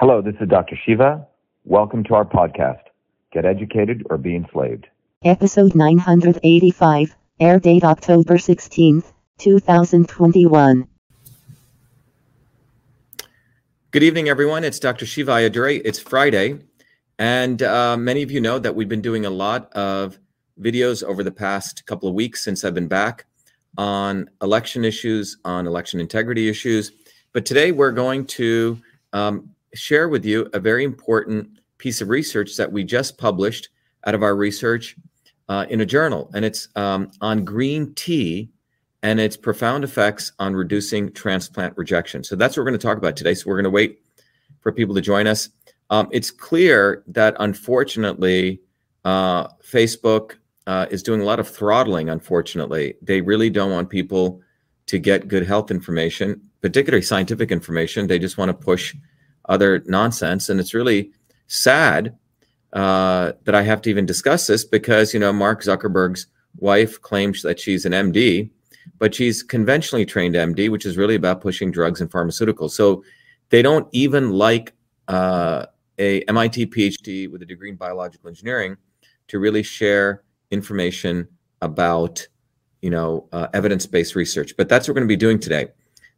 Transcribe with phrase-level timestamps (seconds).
[0.00, 0.78] Hello, this is Dr.
[0.86, 1.26] Shiva.
[1.64, 2.82] Welcome to our podcast,
[3.32, 4.86] Get Educated or Be Enslaved.
[5.24, 10.86] Episode 985, air date October 16th, 2021.
[13.90, 14.62] Good evening, everyone.
[14.62, 15.04] It's Dr.
[15.04, 15.82] Shiva Ayyadurai.
[15.84, 16.60] It's Friday,
[17.18, 20.20] and uh, many of you know that we've been doing a lot of
[20.60, 23.26] videos over the past couple of weeks since I've been back
[23.76, 26.92] on election issues, on election integrity issues.
[27.32, 28.80] But today we're going to
[29.12, 33.68] um, share with you a very important piece of research that we just published
[34.06, 34.96] out of our research
[35.48, 38.50] uh, in a journal, and it's um, on green tea
[39.02, 42.24] and its profound effects on reducing transplant rejection.
[42.24, 43.34] So that's what we're going to talk about today.
[43.34, 44.00] So we're going to wait
[44.60, 45.48] for people to join us.
[45.90, 48.60] Um, it's clear that unfortunately,
[49.04, 50.34] uh, Facebook
[50.66, 52.10] uh, is doing a lot of throttling.
[52.10, 54.42] Unfortunately, they really don't want people
[54.86, 58.06] to get good health information, particularly scientific information.
[58.06, 58.94] They just want to push
[59.48, 61.10] other nonsense, and it's really
[61.46, 62.16] sad
[62.72, 66.26] uh, that I have to even discuss this because you know Mark Zuckerberg's
[66.58, 68.50] wife claims that she's an MD,
[68.98, 72.72] but she's conventionally trained MD, which is really about pushing drugs and pharmaceuticals.
[72.72, 73.04] So
[73.50, 74.74] they don't even like
[75.08, 75.66] uh,
[75.98, 78.76] a MIT PhD with a degree in biological engineering
[79.28, 81.28] to really share information
[81.60, 82.26] about
[82.82, 84.56] you know uh, evidence-based research.
[84.56, 85.68] But that's what we're going to be doing today.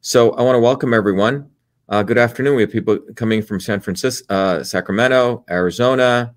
[0.00, 1.50] So I want to welcome everyone.
[1.91, 2.55] Uh, good afternoon.
[2.55, 6.32] We have people coming from San Francisco, uh, Sacramento, Arizona,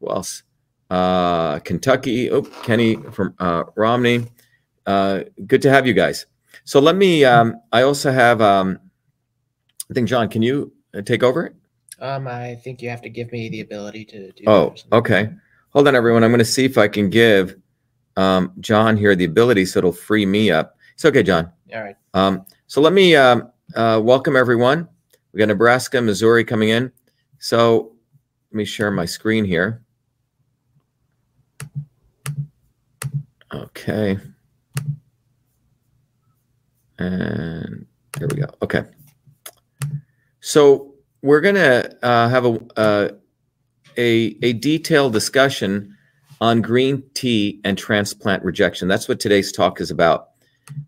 [0.00, 0.42] who else?
[0.90, 2.28] Uh, Kentucky.
[2.28, 4.26] Oh, Kenny from uh, Romney.
[4.84, 6.26] Uh, good to have you guys.
[6.64, 7.24] So let me.
[7.24, 8.40] Um, I also have.
[8.40, 8.80] Um,
[9.88, 10.28] I think John.
[10.28, 11.54] Can you uh, take over?
[12.00, 14.42] Um, I think you have to give me the ability to do.
[14.48, 15.30] Oh, okay.
[15.68, 16.24] Hold on, everyone.
[16.24, 17.54] I'm going to see if I can give
[18.16, 20.76] um, John here the ability, so it'll free me up.
[20.94, 21.52] It's okay, John.
[21.72, 21.96] All right.
[22.14, 24.88] Um, so let me um, uh, welcome everyone.
[25.32, 26.90] We got Nebraska, Missouri coming in.
[27.38, 27.92] So
[28.50, 29.82] let me share my screen here.
[33.52, 34.18] Okay.
[36.98, 37.86] And
[38.18, 38.46] there we go.
[38.62, 38.82] Okay.
[40.40, 43.08] So we're going to uh, have a, uh,
[43.96, 45.96] a, a detailed discussion
[46.40, 48.88] on green tea and transplant rejection.
[48.88, 50.30] That's what today's talk is about.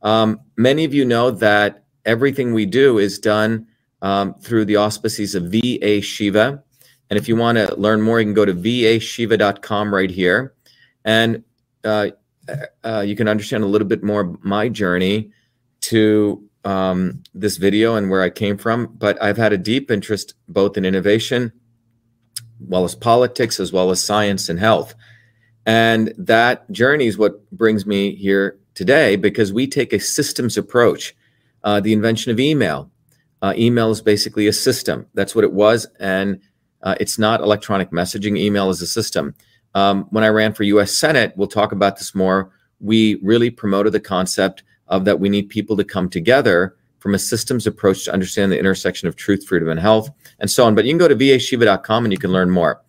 [0.03, 3.67] Um, many of you know that everything we do is done
[4.03, 6.63] um, through the auspices of VA Shiva.
[7.11, 10.55] And if you want to learn more, you can go to vashiva.com right here.
[11.05, 11.45] And
[11.85, 12.09] uh,
[12.85, 15.31] uh, you can understand a little bit more my journey
[15.83, 18.87] to um, this video and where I came from.
[18.87, 21.53] But I've had a deep interest both in innovation,
[22.61, 24.95] well as politics, as well as science and health.
[25.67, 31.15] And that journey is what brings me here today because we take a systems approach.
[31.65, 32.91] Uh, the invention of email.
[33.41, 35.07] Uh, email is basically a system.
[35.15, 35.87] That's what it was.
[35.99, 36.41] And
[36.83, 38.39] uh, it's not electronic messaging.
[38.39, 39.35] Email is a system.
[39.75, 42.51] Um, when I ran for US Senate, we'll talk about this more.
[42.81, 47.19] We really promoted the concept of that we need people to come together from a
[47.19, 50.09] systems approach to understand the intersection of truth, freedom, and health,
[50.39, 50.75] and so on.
[50.75, 52.81] But you can go to vashiva.com and you can learn more.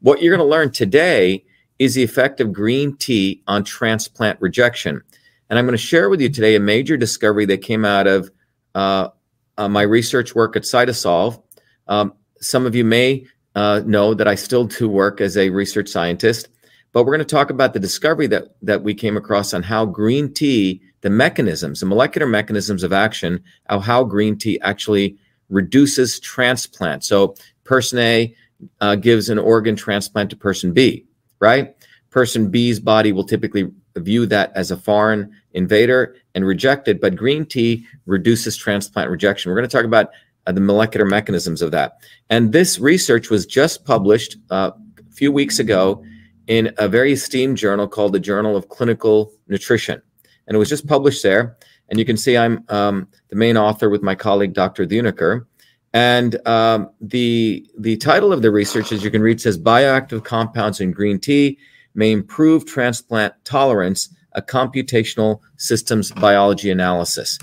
[0.00, 1.44] What you're going to learn today
[1.78, 5.02] is the effect of green tea on transplant rejection.
[5.50, 8.30] And I'm going to share with you today a major discovery that came out of
[8.74, 9.08] uh,
[9.56, 11.42] uh, my research work at Cytosolve.
[11.86, 15.88] Um, some of you may uh, know that I still do work as a research
[15.88, 16.48] scientist,
[16.92, 19.86] but we're going to talk about the discovery that, that we came across on how
[19.86, 25.16] green tea, the mechanisms, the molecular mechanisms of action, how, how green tea actually
[25.48, 27.04] reduces transplant.
[27.04, 27.34] So
[27.64, 28.34] person A
[28.80, 31.06] uh, gives an organ transplant to person B,
[31.40, 31.74] right?
[32.10, 37.00] Person B's body will typically view that as a foreign invader and reject it.
[37.00, 39.50] But green tea reduces transplant rejection.
[39.50, 40.10] We're going to talk about
[40.46, 41.98] uh, the molecular mechanisms of that.
[42.30, 46.02] And this research was just published uh, a few weeks ago
[46.46, 50.00] in a very esteemed journal called the Journal of Clinical Nutrition.
[50.46, 51.58] And it was just published there.
[51.90, 54.86] And you can see I'm um, the main author with my colleague, Dr.
[54.86, 55.46] Deonikar.
[55.92, 60.80] And um, the, the title of the research, as you can read, says Bioactive Compounds
[60.80, 61.58] in Green Tea
[61.98, 67.38] may improve transplant tolerance, a computational systems biology analysis.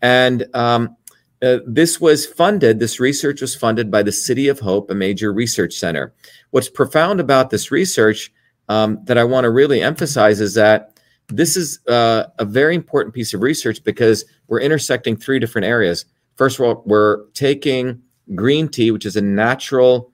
[0.00, 0.96] And um,
[1.42, 5.30] uh, this was funded, this research was funded by the City of Hope, a major
[5.30, 6.14] research center.
[6.52, 8.32] What's profound about this research
[8.70, 13.14] um, that I want to really emphasize is that this is uh, a very important
[13.14, 16.06] piece of research because we're intersecting three different areas.
[16.36, 18.00] First of all, we're taking
[18.34, 20.12] green tea, which is a natural,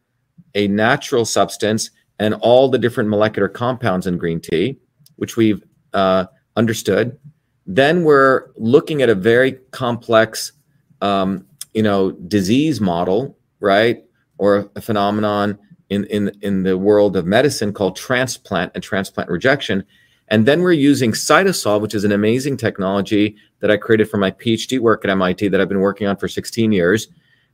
[0.57, 4.79] a natural substance, and all the different molecular compounds in green tea,
[5.17, 5.63] which we've
[5.93, 6.27] uh,
[6.57, 7.19] understood.
[7.67, 10.53] Then we're looking at a very complex,
[11.01, 14.05] um, you know, disease model, right?
[14.39, 15.59] or a phenomenon
[15.91, 19.85] in, in, in the world of medicine called transplant and transplant rejection.
[20.29, 24.31] And then we're using Cytosolve, which is an amazing technology that I created for my
[24.31, 27.09] PhD work at MIT that I've been working on for 16 years,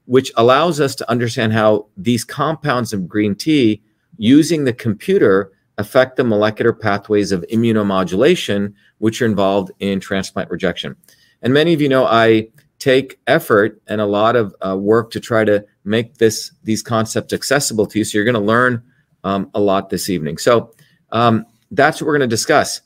[0.06, 3.82] which allows us to understand how these compounds of green tea
[4.20, 10.94] using the computer affect the molecular pathways of immunomodulation, which are involved in transplant rejection.
[11.40, 15.20] And many of you know I take effort and a lot of uh, work to
[15.20, 18.05] try to make this these concepts accessible to you.
[18.05, 18.82] So you're going to learn
[19.25, 20.37] um, a lot this evening.
[20.37, 20.70] So
[21.12, 22.82] um, that's what we're going to discuss.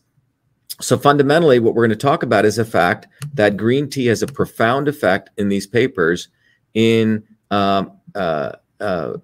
[0.80, 4.22] So fundamentally, what we're going to talk about is the fact that green tea has
[4.22, 6.28] a profound effect in these papers
[6.74, 9.14] in um, uh, uh,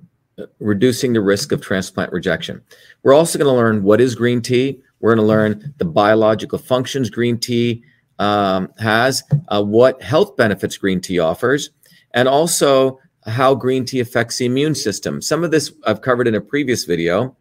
[0.59, 2.63] reducing the risk of transplant rejection.
[3.03, 4.81] We're also going to learn what is green tea.
[5.01, 7.83] We're going to learn the biological functions green tea
[8.19, 11.71] um, has, uh, what health benefits green tea offers,
[12.13, 15.23] and also how green tea affects the immune system.
[15.23, 17.37] Some of this I've covered in a previous video,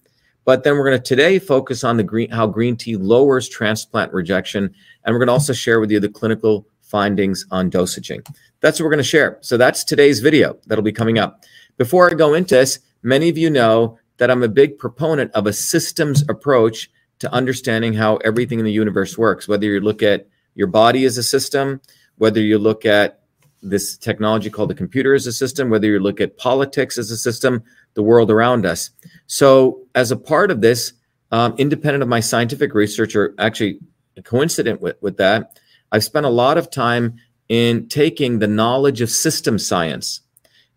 [0.45, 4.13] but then we're going to today focus on the green how green tea lowers transplant
[4.13, 4.73] rejection,
[5.03, 8.25] and we're going to also share with you the clinical findings on dosaging.
[8.61, 9.37] That's what we're going to share.
[9.41, 11.43] So that's today's video that'll be coming up.
[11.77, 15.47] Before I go into this, many of you know that I'm a big proponent of
[15.47, 19.47] a systems approach to understanding how everything in the universe works.
[19.47, 21.81] Whether you look at your body as a system,
[22.17, 23.21] whether you look at
[23.61, 27.17] this technology called the computer as a system, whether you look at politics as a
[27.17, 27.63] system,
[27.93, 28.91] the world around us.
[29.27, 30.93] So, as a part of this,
[31.31, 33.79] um, independent of my scientific research, or actually
[34.23, 35.59] coincident with, with that,
[35.91, 37.15] I've spent a lot of time
[37.49, 40.21] in taking the knowledge of system science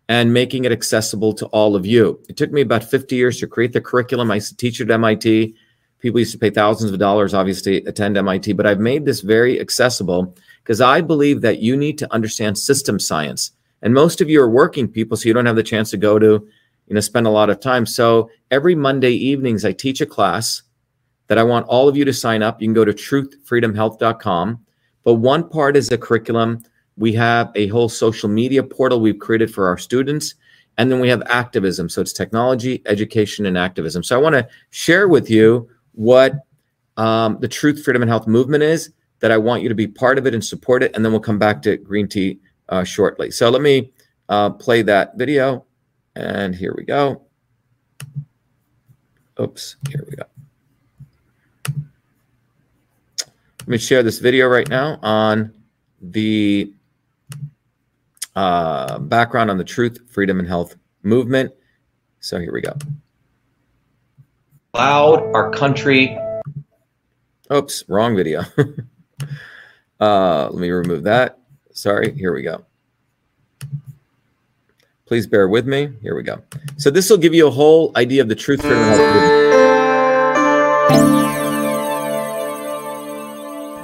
[0.09, 2.21] and making it accessible to all of you.
[2.27, 4.31] It took me about 50 years to create the curriculum.
[4.31, 5.55] I teach at MIT.
[5.99, 9.59] People used to pay thousands of dollars, obviously, attend MIT, but I've made this very
[9.59, 13.51] accessible because I believe that you need to understand system science.
[13.81, 16.19] And most of you are working people, so you don't have the chance to go
[16.19, 16.47] to,
[16.87, 17.85] you know, spend a lot of time.
[17.85, 20.63] So every Monday evenings, I teach a class
[21.27, 22.61] that I want all of you to sign up.
[22.61, 24.65] You can go to truthfreedomhealth.com.
[25.03, 26.63] But one part is the curriculum
[26.97, 30.35] we have a whole social media portal we've created for our students.
[30.77, 31.87] And then we have activism.
[31.87, 34.01] So it's technology, education, and activism.
[34.01, 36.33] So I want to share with you what
[36.97, 40.17] um, the Truth, Freedom, and Health movement is, that I want you to be part
[40.17, 40.91] of it and support it.
[40.95, 43.29] And then we'll come back to green tea uh, shortly.
[43.31, 43.91] So let me
[44.29, 45.65] uh, play that video.
[46.15, 47.21] And here we go.
[49.39, 50.23] Oops, here we go.
[53.59, 55.53] Let me share this video right now on
[56.01, 56.73] the
[58.35, 61.53] uh, background on the truth, freedom, and health movement.
[62.19, 62.73] So here we go.
[64.73, 66.17] Allowed our country.
[67.51, 68.41] Oops, wrong video.
[69.99, 71.39] uh, let me remove that.
[71.71, 72.65] Sorry, here we go.
[75.05, 75.89] Please bear with me.
[76.01, 76.41] Here we go.
[76.77, 79.42] So this will give you a whole idea of the truth, freedom, and health movement.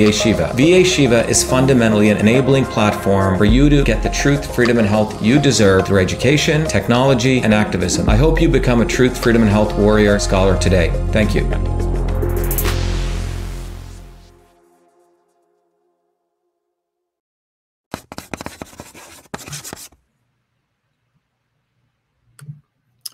[0.00, 0.50] VA Shiva.
[0.54, 4.88] VA Shiva is fundamentally an enabling platform for you to get the truth, freedom, and
[4.88, 8.08] health you deserve through education, technology, and activism.
[8.08, 10.88] I hope you become a truth, freedom, and health warrior scholar today.
[11.12, 11.42] Thank you.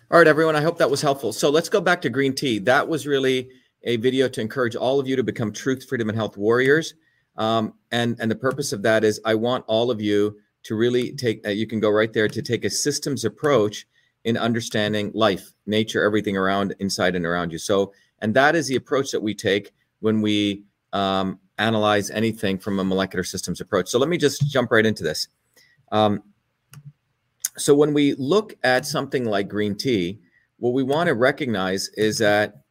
[0.09, 0.55] All right, everyone.
[0.55, 1.33] I hope that was helpful.
[1.33, 2.61] So let's go back to green tea.
[2.61, 3.51] That was really
[3.87, 6.95] a video to encourage all of you to become truth, freedom, and health warriors.
[7.37, 11.13] Um, and and the purpose of that is I want all of you to really
[11.13, 11.47] take.
[11.47, 13.87] Uh, you can go right there to take a systems approach
[14.25, 17.59] in understanding life, nature, everything around, inside, and around you.
[17.59, 22.81] So, and that is the approach that we take when we um, analyze anything from
[22.81, 23.89] a molecular systems approach.
[23.89, 25.29] So let me just jump right into this.
[25.93, 26.23] Um,
[27.57, 30.21] so when we look at something like green tea,
[30.59, 32.63] what we want to recognize is that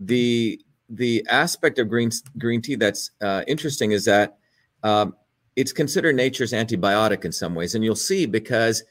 [0.00, 4.38] the the aspect of green green tea that's uh, interesting is that
[4.82, 5.14] um,
[5.56, 8.82] it's considered nature's antibiotic in some ways, and you'll see because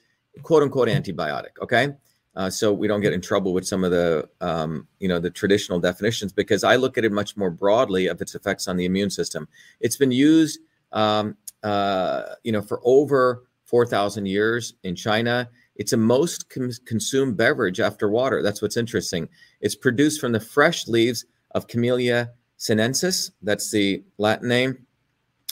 [0.44, 1.58] quote unquote antibiotic.
[1.62, 1.90] Okay,
[2.36, 5.30] uh, so we don't get in trouble with some of the um, you know the
[5.30, 8.86] traditional definitions because I look at it much more broadly of its effects on the
[8.86, 9.48] immune system.
[9.80, 10.60] It's been used
[10.92, 15.50] um, uh, you know for over four thousand years in China.
[15.80, 18.44] It's a most com- consumed beverage after water.
[18.44, 19.30] That's what's interesting.
[19.62, 23.32] It's produced from the fresh leaves of Camellia sinensis.
[23.42, 24.86] That's the Latin name.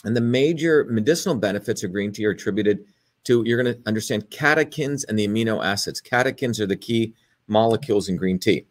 [0.04, 2.84] And the major medicinal benefits of green tea are attributed
[3.24, 6.00] to, you're going to understand catechins and the amino acids.
[6.02, 7.14] Catechins are the key
[7.46, 8.66] molecules in green tea.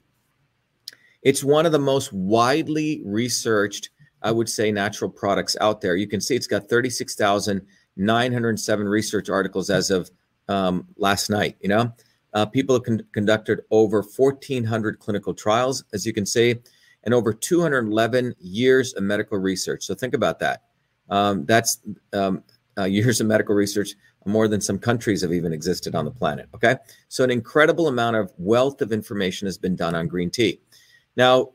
[1.24, 3.90] It's one of the most widely researched,
[4.22, 5.96] I would say, natural products out there.
[5.96, 10.12] You can see it's got 36,907 research articles as of
[10.48, 11.58] um, last night.
[11.62, 11.94] You know,
[12.34, 16.56] uh, people have con- conducted over 1,400 clinical trials, as you can see,
[17.04, 19.84] and over 211 years of medical research.
[19.86, 20.64] So think about that.
[21.10, 21.80] Um, that's
[22.14, 22.44] um,
[22.78, 26.48] uh, years of medical research, more than some countries have even existed on the planet.
[26.54, 26.76] Okay,
[27.08, 30.60] so an incredible amount of wealth of information has been done on green tea.
[31.16, 31.52] Now,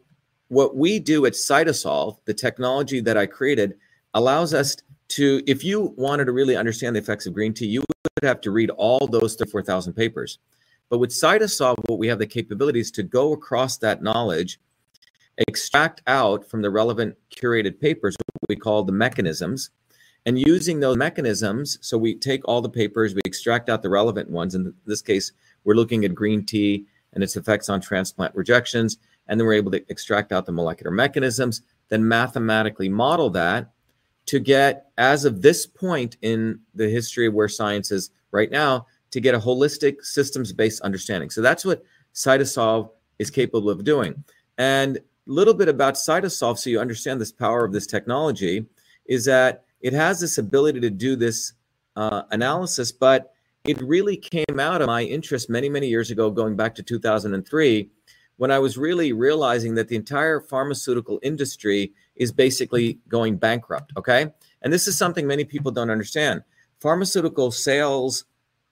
[0.48, 3.74] what we do at Cytosolve, the technology that I created,
[4.14, 4.76] allows us
[5.12, 8.40] to, if you wanted to really understand the effects of green tea, you would have
[8.42, 10.38] to read all those 34,000 papers.
[10.88, 14.60] But with Cytosolve, what we have the capabilities to go across that knowledge
[15.48, 19.70] extract out from the relevant curated papers what we call the mechanisms.
[20.24, 24.30] And using those mechanisms, so we take all the papers, we extract out the relevant
[24.30, 24.54] ones.
[24.54, 25.32] In this case,
[25.64, 28.98] we're looking at green tea and its effects on transplant rejections.
[29.26, 33.70] And then we're able to extract out the molecular mechanisms, then mathematically model that
[34.26, 38.86] to get, as of this point in the history of where science is right now,
[39.10, 41.30] to get a holistic systems based understanding.
[41.30, 44.24] So that's what Cytosolve is capable of doing.
[44.58, 48.66] And a little bit about Cytosolve, so you understand this power of this technology,
[49.06, 51.52] is that it has this ability to do this
[51.96, 53.32] uh, analysis, but
[53.64, 57.90] it really came out of my interest many, many years ago, going back to 2003,
[58.36, 63.92] when I was really realizing that the entire pharmaceutical industry is basically going bankrupt.
[63.96, 64.26] Okay.
[64.62, 66.42] And this is something many people don't understand.
[66.80, 68.24] Pharmaceutical sales,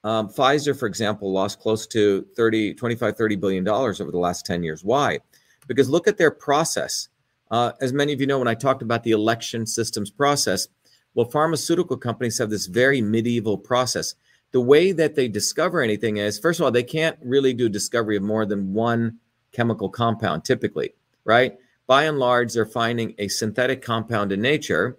[0.04, 4.46] um, Pfizer, for example, lost close to 30, 25, 30 billion dollars over the last
[4.46, 4.84] 10 years.
[4.84, 5.18] Why?
[5.66, 7.08] Because look at their process.
[7.50, 10.68] Uh, as many of you know, when I talked about the election systems process,
[11.14, 14.14] well, pharmaceutical companies have this very medieval process.
[14.52, 18.16] The way that they discover anything is, first of all, they can't really do discovery
[18.16, 19.18] of more than one
[19.52, 21.58] chemical compound typically, right?
[21.90, 24.96] by and large, they're finding a synthetic compound in nature,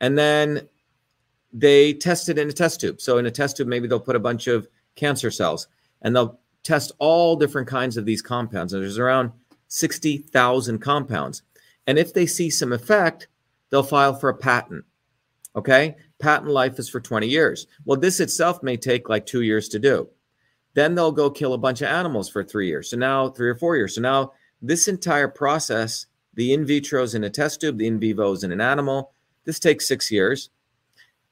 [0.00, 0.68] and then
[1.52, 3.00] they test it in a test tube.
[3.00, 5.66] So in a test tube, maybe they'll put a bunch of cancer cells,
[6.00, 8.72] and they'll test all different kinds of these compounds.
[8.72, 9.32] And there's around
[9.66, 11.42] 60,000 compounds.
[11.88, 13.26] And if they see some effect,
[13.70, 14.84] they'll file for a patent.
[15.56, 15.96] Okay?
[16.20, 17.66] Patent life is for 20 years.
[17.84, 20.08] Well, this itself may take like two years to do.
[20.78, 22.90] Then they'll go kill a bunch of animals for three years.
[22.90, 23.96] So now, three or four years.
[23.96, 27.98] So now, this entire process the in vitro is in a test tube, the in
[27.98, 29.10] vivo is in an animal.
[29.44, 30.50] This takes six years.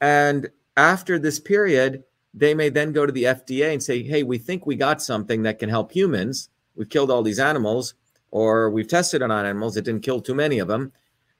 [0.00, 2.02] And after this period,
[2.34, 5.44] they may then go to the FDA and say, hey, we think we got something
[5.44, 6.48] that can help humans.
[6.74, 7.94] We've killed all these animals,
[8.32, 9.76] or we've tested it on animals.
[9.76, 10.90] It didn't kill too many of them.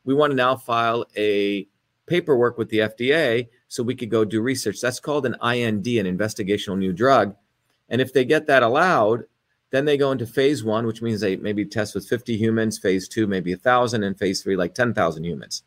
[0.05, 1.67] We want to now file a
[2.07, 4.81] paperwork with the FDA so we could go do research.
[4.81, 7.35] That's called an IND, an investigational new drug.
[7.89, 9.25] And if they get that allowed,
[9.71, 13.09] then they go into phase one, which means they maybe test with 50 humans, phase
[13.09, 15.65] two, maybe 1,000, and phase three, like 10,000 humans.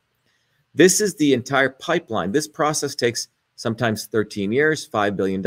[0.74, 2.32] This is the entire pipeline.
[2.32, 5.46] This process takes sometimes 13 years, $5 billion.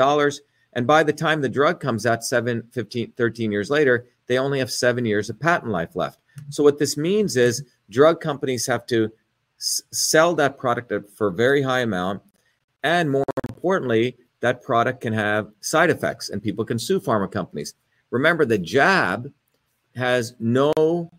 [0.75, 4.59] And by the time the drug comes out, 7, 15, 13 years later, they only
[4.59, 6.21] have seven years of patent life left.
[6.49, 9.11] So, what this means is drug companies have to
[9.59, 12.23] s- sell that product for a very high amount.
[12.83, 17.75] And more importantly, that product can have side effects and people can sue pharma companies.
[18.11, 19.33] Remember, the jab
[19.95, 21.11] has no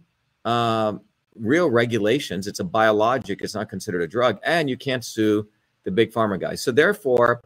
[0.46, 0.94] uh,
[1.36, 2.48] real regulations.
[2.48, 5.48] It's a biologic, it's not considered a drug, and you can't sue
[5.84, 6.62] the big pharma guys.
[6.62, 7.44] So, therefore,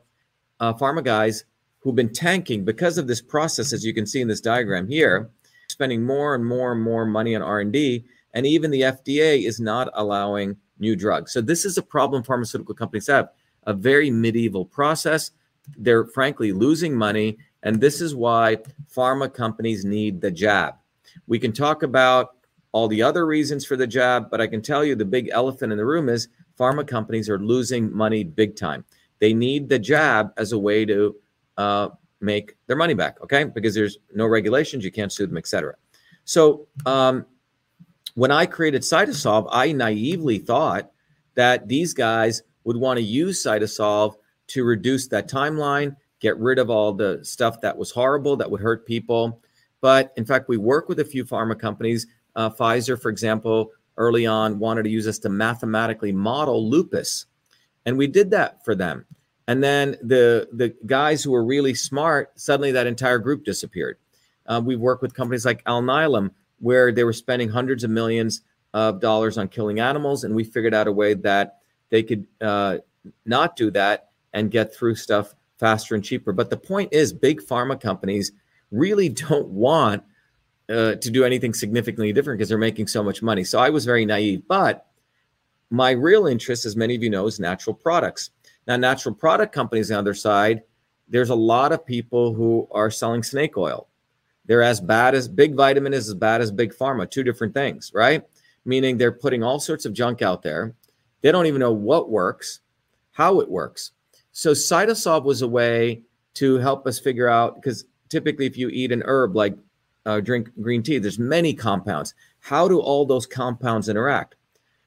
[0.59, 1.45] uh, pharma guys
[1.79, 5.29] who've been tanking because of this process, as you can see in this diagram here,
[5.69, 9.89] spending more and more and more money on R&D, and even the FDA is not
[9.93, 11.31] allowing new drugs.
[11.31, 13.29] So this is a problem pharmaceutical companies have,
[13.63, 15.31] a very medieval process.
[15.75, 18.57] They're frankly losing money and this is why
[18.95, 20.75] pharma companies need the jab.
[21.27, 22.35] We can talk about
[22.71, 25.71] all the other reasons for the jab, but I can tell you the big elephant
[25.71, 26.27] in the room is
[26.59, 28.85] pharma companies are losing money big time.
[29.19, 31.15] They need the jab as a way to
[31.57, 31.89] uh,
[32.21, 33.45] make their money back, okay?
[33.45, 35.75] Because there's no regulations, you can't sue them, etc.
[36.25, 37.25] So um,
[38.15, 40.91] when I created Cytosolve, I naively thought
[41.35, 44.15] that these guys would want to use Cytosolve
[44.47, 48.61] to reduce that timeline get rid of all the stuff that was horrible that would
[48.61, 49.41] hurt people.
[49.81, 52.07] But in fact, we work with a few pharma companies.
[52.35, 57.25] Uh, Pfizer, for example, early on wanted to use us to mathematically model lupus,
[57.85, 59.05] and we did that for them.
[59.47, 63.97] And then the the guys who were really smart, suddenly that entire group disappeared.
[64.45, 68.41] Uh, we work with companies like Alnylam, where they were spending hundreds of millions
[68.73, 72.77] of dollars on killing animals, and we figured out a way that they could uh,
[73.25, 74.06] not do that
[74.37, 76.31] and get through stuff faster and cheaper.
[76.31, 78.31] But the point is, big pharma companies
[78.71, 80.03] really don't want
[80.69, 83.43] uh, to do anything significantly different because they're making so much money.
[83.43, 84.43] So I was very naive.
[84.47, 84.85] But
[85.71, 88.29] my real interest, as many of you know, is natural products.
[88.67, 90.61] Now, natural product companies on the other side,
[91.07, 93.87] there's a lot of people who are selling snake oil.
[94.45, 97.91] They're as bad as big vitamin is as bad as big pharma, two different things,
[97.93, 98.23] right?
[98.65, 100.75] Meaning they're putting all sorts of junk out there.
[101.21, 102.59] They don't even know what works,
[103.11, 103.91] how it works.
[104.37, 106.03] So Cytosolve was a way
[106.35, 109.57] to help us figure out because typically if you eat an herb like
[110.05, 112.13] uh, drink green tea, there's many compounds.
[112.41, 114.35] How do all those compounds interact?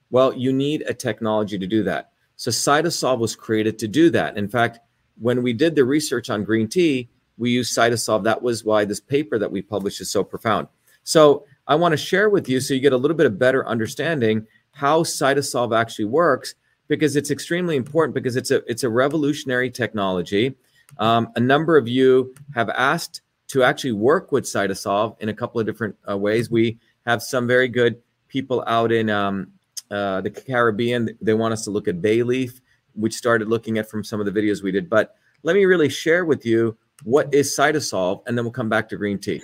[0.08, 2.12] Well, you need a technology to do that.
[2.36, 4.36] So Cytosolve was created to do that.
[4.36, 4.78] In fact,
[5.18, 8.22] when we did the research on green tea, we used Cytosolve.
[8.22, 10.68] That was why this paper that we published is so profound.
[11.02, 13.66] So I want to share with you so you get a little bit of better
[13.66, 16.54] understanding how Cytosolve actually works
[16.90, 20.57] because it's extremely important because it's a it's a revolutionary technology.
[20.98, 25.61] Um, a number of you have asked to actually work with Cytosolve in a couple
[25.61, 26.50] of different uh, ways.
[26.50, 29.53] We have some very good people out in um,
[29.90, 31.16] uh, the Caribbean.
[31.22, 32.61] They want us to look at bay leaf,
[32.94, 34.90] which started looking at from some of the videos we did.
[34.90, 38.88] But let me really share with you what is Cytosolve, and then we'll come back
[38.90, 39.40] to green tea.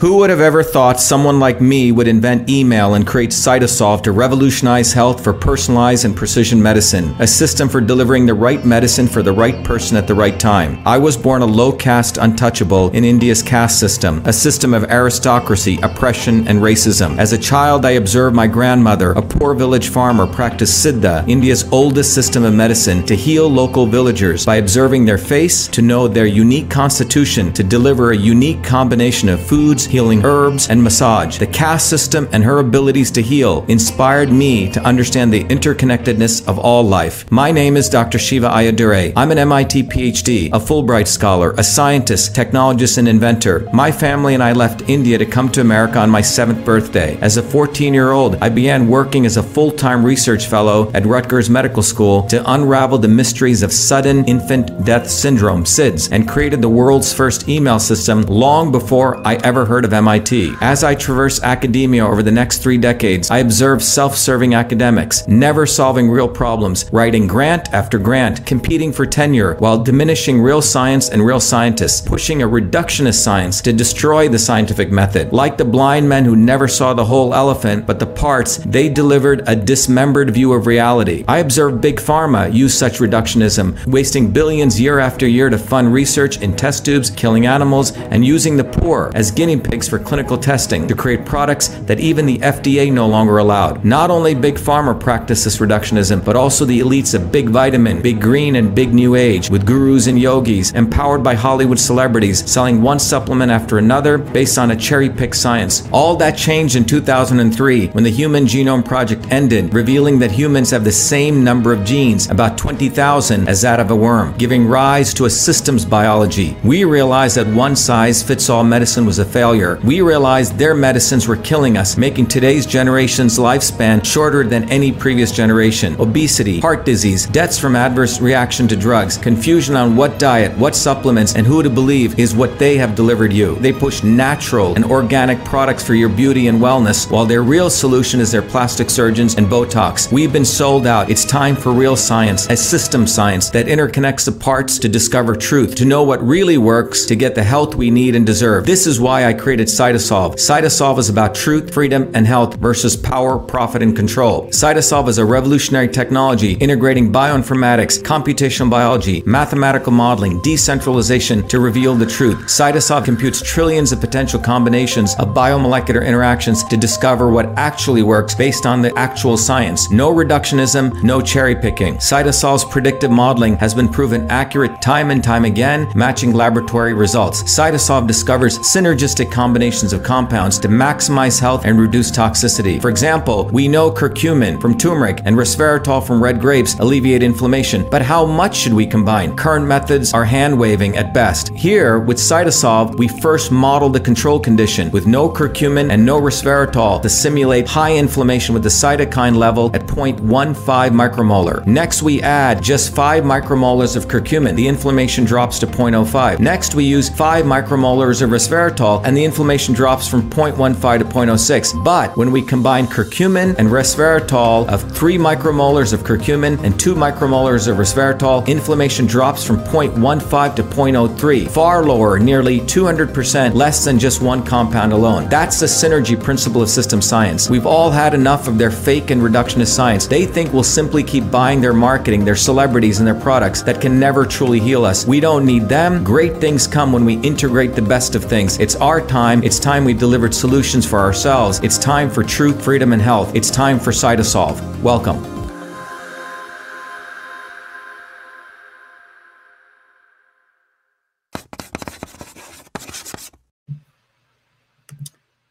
[0.00, 4.12] Who would have ever thought someone like me would invent email and create Cytosolve to
[4.12, 9.24] revolutionize health for personalized and precision medicine, a system for delivering the right medicine for
[9.24, 10.80] the right person at the right time?
[10.86, 15.80] I was born a low caste untouchable in India's caste system, a system of aristocracy,
[15.82, 17.18] oppression, and racism.
[17.18, 22.14] As a child, I observed my grandmother, a poor village farmer, practice Siddha, India's oldest
[22.14, 26.70] system of medicine, to heal local villagers by observing their face, to know their unique
[26.70, 31.38] constitution, to deliver a unique combination of foods, healing herbs, and massage.
[31.38, 36.58] The caste system and her abilities to heal inspired me to understand the interconnectedness of
[36.58, 37.30] all life.
[37.30, 38.18] My name is Dr.
[38.18, 39.12] Shiva Ayyadurai.
[39.16, 43.68] I'm an MIT PhD, a Fulbright scholar, a scientist, technologist, and inventor.
[43.72, 47.18] My family and I left India to come to America on my seventh birthday.
[47.20, 51.06] As a 14 year old, I began working as a full time research fellow at
[51.06, 56.62] Rutgers Medical School to unravel the mysteries of sudden infant death syndrome, SIDS, and created
[56.62, 60.54] the world's first email system long before I ever heard of MIT.
[60.60, 65.66] As I traverse academia over the next three decades, I observe self serving academics, never
[65.66, 71.24] solving real problems, writing grant after grant, competing for tenure, while diminishing real science and
[71.24, 75.32] real scientists, pushing a reductionist science to destroy the scientific method.
[75.32, 79.42] Like the blind men who never saw the whole elephant, but the parts, they delivered
[79.46, 81.24] a dismembered view of reality.
[81.28, 86.40] I observe Big Pharma use such reductionism, wasting billions year after year to fund research
[86.40, 90.88] in test tubes, killing animals, and using the poor as guinea pigs for clinical testing
[90.88, 93.84] to create products that even the FDA no longer allowed.
[93.84, 98.20] Not only Big Pharma practiced this reductionism, but also the elites of Big Vitamin, Big
[98.20, 102.98] Green, and Big New Age, with gurus and yogis, empowered by Hollywood celebrities, selling one
[102.98, 105.86] supplement after another based on a cherry pick science.
[105.92, 110.82] All that changed in 2003 when the Human Genome Project ended, revealing that humans have
[110.82, 115.26] the same number of genes, about 20,000, as that of a worm, giving rise to
[115.26, 116.56] a systems biology.
[116.64, 119.57] We realized that one size fits all medicine was a failure.
[119.58, 125.32] We realized their medicines were killing us, making today's generation's lifespan shorter than any previous
[125.32, 126.00] generation.
[126.00, 131.34] Obesity, heart disease, deaths from adverse reaction to drugs, confusion on what diet, what supplements,
[131.34, 133.56] and who to believe is what they have delivered you.
[133.56, 138.20] They push natural and organic products for your beauty and wellness, while their real solution
[138.20, 140.12] is their plastic surgeons and Botox.
[140.12, 141.10] We've been sold out.
[141.10, 145.74] It's time for real science, a system science that interconnects the parts to discover truth,
[145.74, 148.64] to know what really works, to get the health we need and deserve.
[148.64, 150.34] This is why I created Cytosolve.
[150.34, 154.46] Cytosolve is about truth, freedom, and health versus power, profit, and control.
[154.48, 162.06] Cytosolve is a revolutionary technology integrating bioinformatics, computational biology, mathematical modeling, decentralization to reveal the
[162.06, 162.38] truth.
[162.46, 168.66] Cytosolve computes trillions of potential combinations of biomolecular interactions to discover what actually works based
[168.66, 169.90] on the actual science.
[169.90, 171.94] No reductionism, no cherry picking.
[171.96, 177.42] Cytosolve's predictive modeling has been proven accurate time and time again, matching laboratory results.
[177.44, 182.80] Cytosolve discovers synergistic combinations of compounds to maximize health and reduce toxicity.
[182.80, 188.02] For example, we know curcumin from turmeric and resveratrol from red grapes alleviate inflammation, but
[188.02, 189.36] how much should we combine?
[189.36, 191.50] Current methods are hand waving at best.
[191.50, 197.02] Here, with Cytosolve, we first model the control condition with no curcumin and no resveratrol
[197.02, 200.54] to simulate high inflammation with the cytokine level at 0.15
[200.90, 201.66] micromolar.
[201.66, 204.54] Next, we add just 5 micromolars of curcumin.
[204.54, 206.38] The inflammation drops to 0.05.
[206.38, 211.82] Next, we use 5 micromolars of resveratrol and the inflammation drops from 0.15 to 0.06.
[211.82, 217.66] But when we combine curcumin and resveratrol of 3 micromolars of curcumin and 2 micromolars
[217.66, 224.22] of resveratrol, inflammation drops from 0.15 to 0.03, far lower, nearly 200% less than just
[224.22, 225.28] one compound alone.
[225.28, 227.50] That's the synergy principle of system science.
[227.50, 230.06] We've all had enough of their fake and reductionist science.
[230.06, 233.98] They think we'll simply keep buying their marketing, their celebrities, and their products that can
[233.98, 235.08] never truly heal us.
[235.08, 236.04] We don't need them.
[236.04, 238.60] Great things come when we integrate the best of things.
[238.60, 239.42] It's our time.
[239.42, 241.60] It's time we delivered solutions for ourselves.
[241.62, 243.34] It's time for truth, freedom, and health.
[243.34, 244.80] It's time for Cytosolve.
[244.82, 245.38] Welcome.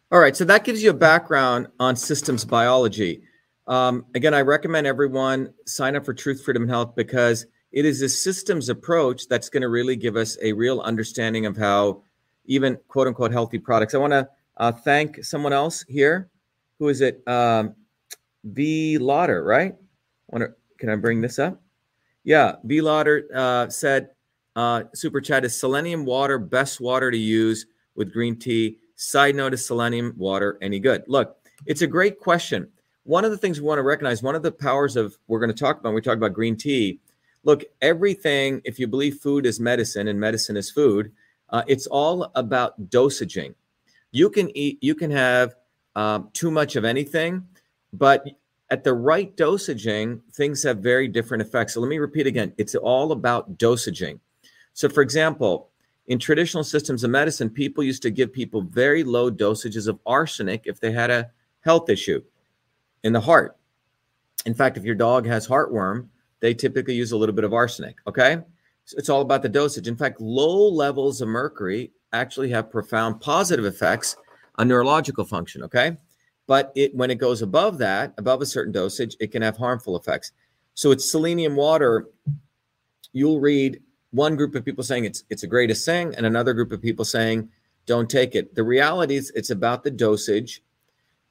[0.09, 3.23] All right, so that gives you a background on systems biology.
[3.67, 8.01] Um, again, I recommend everyone sign up for Truth, Freedom, and Health because it is
[8.01, 12.03] a systems approach that's going to really give us a real understanding of how
[12.47, 13.93] even quote unquote healthy products.
[13.93, 16.29] I want to uh, thank someone else here.
[16.79, 17.25] Who is it?
[17.27, 17.75] Um,
[18.43, 18.97] V.
[18.97, 19.75] Lauder, right?
[20.35, 20.53] To?
[20.77, 21.61] Can I bring this up?
[22.23, 22.81] Yeah, V.
[22.81, 24.09] Lauder uh, said,
[24.55, 29.53] uh, "Super chat is selenium water best water to use with green tea." Side note:
[29.53, 31.03] Is selenium water any good?
[31.07, 32.67] Look, it's a great question.
[33.03, 35.53] One of the things we want to recognize, one of the powers of we're going
[35.53, 36.99] to talk about when we talk about green tea.
[37.43, 38.61] Look, everything.
[38.65, 41.13] If you believe food is medicine and medicine is food,
[41.49, 43.55] uh, it's all about dosaging.
[44.11, 45.55] You can eat, you can have
[45.95, 47.45] um, too much of anything,
[47.93, 48.25] but
[48.69, 51.73] at the right dosaging, things have very different effects.
[51.73, 54.19] So let me repeat again it's all about dosaging.
[54.73, 55.69] So, for example,
[56.07, 60.63] in traditional systems of medicine, people used to give people very low dosages of arsenic
[60.65, 61.31] if they had a
[61.61, 62.21] health issue
[63.03, 63.57] in the heart.
[64.45, 66.07] In fact, if your dog has heartworm,
[66.39, 67.97] they typically use a little bit of arsenic.
[68.07, 68.39] Okay.
[68.95, 69.87] It's all about the dosage.
[69.87, 74.15] In fact, low levels of mercury actually have profound positive effects
[74.55, 75.63] on neurological function.
[75.63, 75.97] Okay.
[76.47, 79.97] But it when it goes above that, above a certain dosage, it can have harmful
[79.97, 80.31] effects.
[80.73, 82.07] So it's selenium water.
[83.11, 86.71] You'll read one group of people saying it's it's a greatest thing, and another group
[86.71, 87.49] of people saying
[87.85, 88.55] don't take it.
[88.55, 90.61] The reality is it's about the dosage.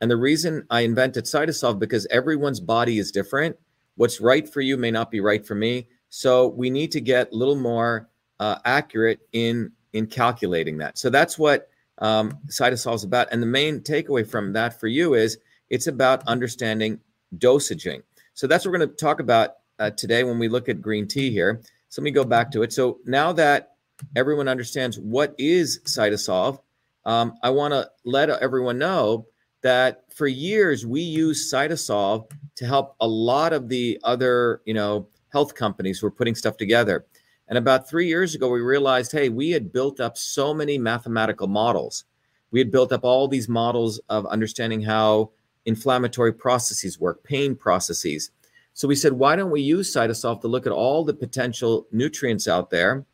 [0.01, 3.57] And the reason I invented Cytosolve because everyone's body is different.
[3.95, 5.89] What's right for you may not be right for me.
[6.09, 8.09] So we need to get a little more
[8.41, 10.99] uh, accurate in in calculating that.
[10.99, 13.29] So that's what um, Cytosolve is about.
[13.33, 15.39] And the main takeaway from that for you is
[15.71, 17.01] it's about understanding
[17.39, 18.03] dosaging.
[18.35, 21.09] So that's what we're going to talk about uh, today when we look at green
[21.09, 21.63] tea here.
[21.89, 22.73] So let me go back to it.
[22.73, 23.77] So now that
[24.15, 26.59] everyone understands what is Cytosolve,
[27.07, 29.27] um, I want to let everyone know
[29.63, 35.09] that for years we use Cytosolve to help a lot of the other, you know,
[35.29, 37.05] health companies were putting stuff together.
[37.49, 41.47] And about three years ago, we realized, hey, we had built up so many mathematical
[41.47, 42.05] models.
[42.51, 45.31] We had built up all these models of understanding how
[45.65, 48.31] inflammatory processes work, pain processes.
[48.73, 52.49] So we said, why don't we use Cytosolve to look at all the potential nutrients
[52.49, 53.05] out there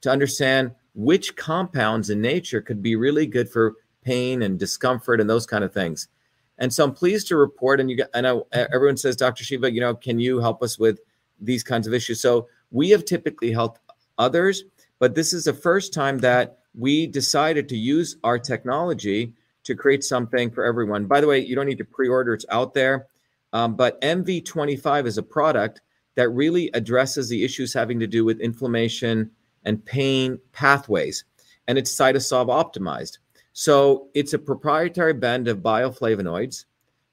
[0.00, 5.28] to understand which compounds in nature could be really good for pain and discomfort and
[5.28, 6.08] those kind of things.
[6.58, 9.42] And so I'm pleased to report, and you, I know everyone says, Dr.
[9.42, 11.00] Shiva, you know, can you help us with
[11.40, 12.20] these kinds of issues.
[12.20, 13.80] So we have typically helped
[14.18, 14.64] others,
[14.98, 19.32] but this is the first time that we decided to use our technology
[19.64, 21.06] to create something for everyone.
[21.06, 23.06] By the way, you don't need to pre-order; it's out there.
[23.52, 25.80] Um, but MV25 is a product
[26.16, 29.30] that really addresses the issues having to do with inflammation
[29.64, 31.24] and pain pathways,
[31.68, 33.18] and it's Cytosolve optimized.
[33.52, 36.64] So it's a proprietary blend of bioflavonoids,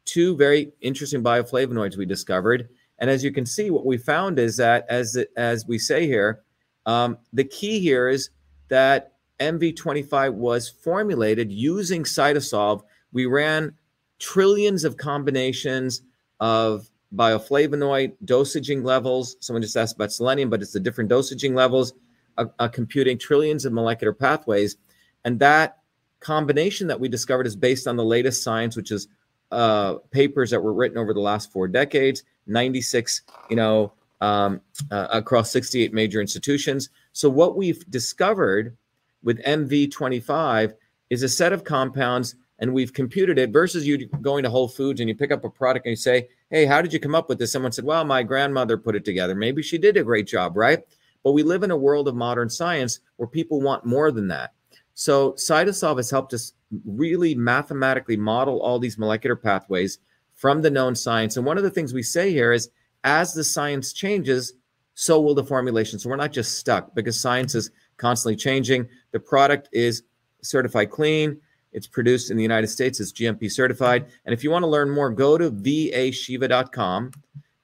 [0.06, 2.70] two very interesting bioflavonoids we discovered,
[3.02, 6.44] and as you can see, what we found is that, as as we say here,
[6.86, 8.30] um, the key here is
[8.68, 12.84] that MV25 was formulated using Cytosolve.
[13.12, 13.74] We ran
[14.20, 16.04] trillions of combinations
[16.40, 19.36] of bioflavonoid dosaging levels.
[19.40, 21.94] Someone just asked about selenium, but it's the different dosaging levels,
[22.38, 24.78] uh, uh, computing trillions of molecular pathways.
[25.26, 25.80] And that
[26.20, 29.08] combination that we discovered is based on the latest science, which is
[29.52, 34.62] uh, papers that were written over the last four decades 96, you know, um,
[34.92, 36.90] uh, across 68 major institutions.
[37.14, 38.78] So what we've discovered
[39.24, 40.74] with MV25
[41.10, 45.00] is a set of compounds, and we've computed it versus you going to Whole Foods
[45.00, 47.28] and you pick up a product and you say, "Hey, how did you come up
[47.28, 49.36] with this?" Someone said, "Well, my grandmother put it together.
[49.36, 50.84] Maybe she did a great job, right?"
[51.24, 54.54] But we live in a world of modern science where people want more than that.
[54.94, 56.54] So Cytosolve has helped us
[56.86, 60.00] really mathematically model all these molecular pathways
[60.42, 61.38] from the known science.
[61.38, 62.72] And one of the things we say here is
[63.04, 64.54] as the science changes,
[64.96, 66.00] so will the formulation.
[66.00, 68.90] So we're not just stuck because science is constantly changing.
[69.12, 70.02] The product is
[70.42, 71.40] certified clean.
[71.74, 73.00] It's produced in the United States.
[73.00, 74.08] It's GMP certified.
[74.26, 77.12] And if you want to learn more, go to vashiva.com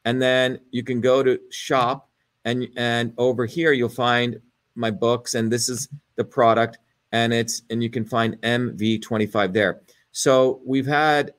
[0.06, 2.12] and then you can go to shop
[2.46, 4.40] and and over here you'll find
[4.76, 6.78] my books and this is the product
[7.12, 9.82] and it's and you can find MV25 there.
[10.12, 11.34] So we've had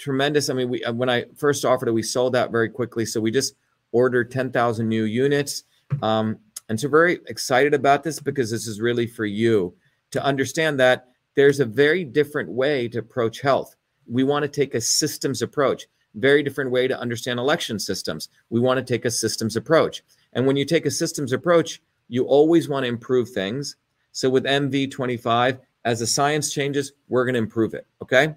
[0.00, 0.50] tremendous.
[0.50, 3.06] I mean, we uh, when I first offered it, we sold out very quickly.
[3.06, 3.54] So we just
[3.92, 5.64] ordered 10,000 new units.
[6.02, 9.74] Um, and so very excited about this because this is really for you
[10.12, 13.76] to understand that there's a very different way to approach health.
[14.06, 18.28] We want to take a systems approach, very different way to understand election systems.
[18.50, 20.02] We want to take a systems approach.
[20.32, 23.76] And when you take a systems approach, you always want to improve things.
[24.12, 27.86] So with MV25, as the science changes, we're going to improve it.
[28.02, 28.34] Okay.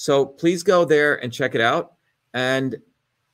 [0.00, 1.92] So please go there and check it out.
[2.32, 2.76] And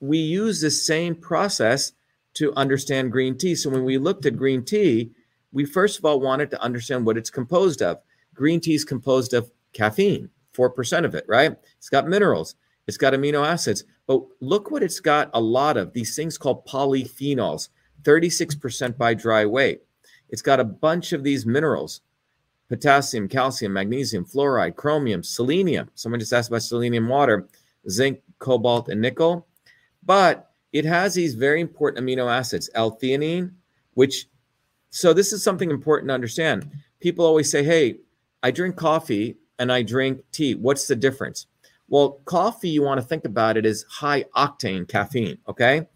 [0.00, 1.92] we use the same process
[2.34, 3.54] to understand green tea.
[3.54, 5.12] So when we looked at green tea,
[5.52, 8.00] we first of all wanted to understand what it's composed of.
[8.34, 11.54] Green tea is composed of caffeine, 4% of it, right?
[11.78, 12.56] It's got minerals,
[12.88, 13.84] it's got amino acids.
[14.08, 17.68] But look what it's got a lot of these things called polyphenols,
[18.02, 19.82] 36% by dry weight.
[20.30, 22.00] It's got a bunch of these minerals
[22.68, 25.88] potassium, calcium, magnesium, fluoride, chromium, selenium.
[25.94, 27.48] Someone just asked about selenium water,
[27.88, 29.46] zinc, cobalt, and nickel.
[30.04, 33.52] But it has these very important amino acids, L-theanine,
[33.94, 34.26] which,
[34.90, 36.70] so this is something important to understand.
[37.00, 37.98] People always say, hey,
[38.42, 40.54] I drink coffee and I drink tea.
[40.54, 41.46] What's the difference?
[41.88, 45.86] Well, coffee, you want to think about it as high octane caffeine, okay?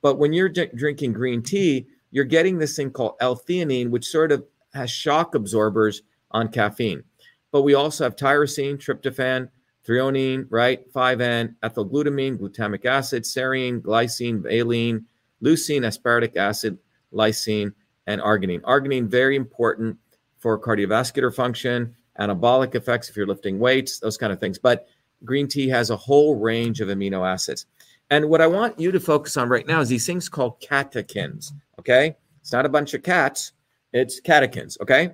[0.00, 4.44] But when you're drinking green tea, you're getting this thing called L-theanine, which sort of
[4.72, 7.02] has shock absorbers on caffeine.
[7.50, 9.48] But we also have tyrosine, tryptophan,
[9.86, 10.90] threonine, right?
[10.92, 15.04] 5N, ethylglutamine, glutamic acid, serine, glycine, valine,
[15.42, 16.78] leucine, aspartic acid,
[17.12, 17.72] lysine,
[18.06, 18.60] and arginine.
[18.62, 19.96] Arginine, very important
[20.38, 24.58] for cardiovascular function, anabolic effects if you're lifting weights, those kind of things.
[24.58, 24.88] But
[25.24, 27.66] green tea has a whole range of amino acids.
[28.10, 31.52] And what I want you to focus on right now is these things called catechins.
[31.78, 32.16] Okay.
[32.40, 33.52] It's not a bunch of cats,
[33.92, 34.80] it's catechins.
[34.80, 35.12] Okay.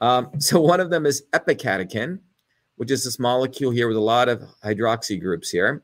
[0.00, 2.18] Um, so one of them is epicatechin,
[2.76, 5.82] which is this molecule here with a lot of hydroxy groups here.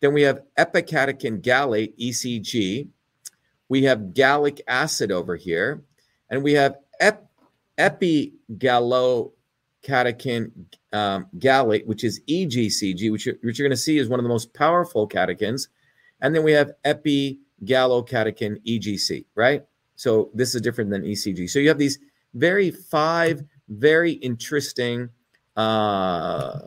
[0.00, 2.88] Then we have epicatechin gallate, ECG.
[3.68, 5.84] We have gallic acid over here.
[6.28, 7.30] And we have ep-
[7.78, 10.50] epigallocatechin
[10.92, 14.24] um, gallate, which is EGCG, which you're, which you're going to see is one of
[14.24, 15.68] the most powerful catechins.
[16.20, 19.64] And then we have epigallocatechin EGC, right?
[19.94, 21.48] So this is different than ECG.
[21.48, 22.00] So you have these
[22.34, 25.08] very five very interesting
[25.56, 26.58] uh,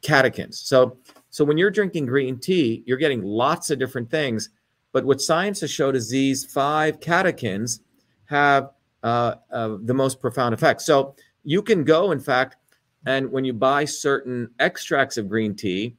[0.00, 0.54] catechins.
[0.54, 0.98] So
[1.30, 4.50] so when you're drinking green tea, you're getting lots of different things.
[4.92, 7.80] But what science has showed is these five catechins
[8.26, 8.70] have
[9.02, 10.80] uh, uh, the most profound effect.
[10.80, 12.56] So you can go, in fact,
[13.04, 15.94] and when you buy certain extracts of green tea,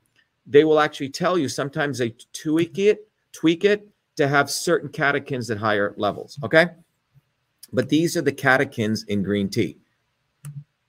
[0.45, 5.52] they will actually tell you sometimes they tweak it, tweak it to have certain catechins
[5.52, 6.39] at higher levels.
[6.43, 6.67] Okay.
[7.71, 9.77] But these are the catechins in green tea.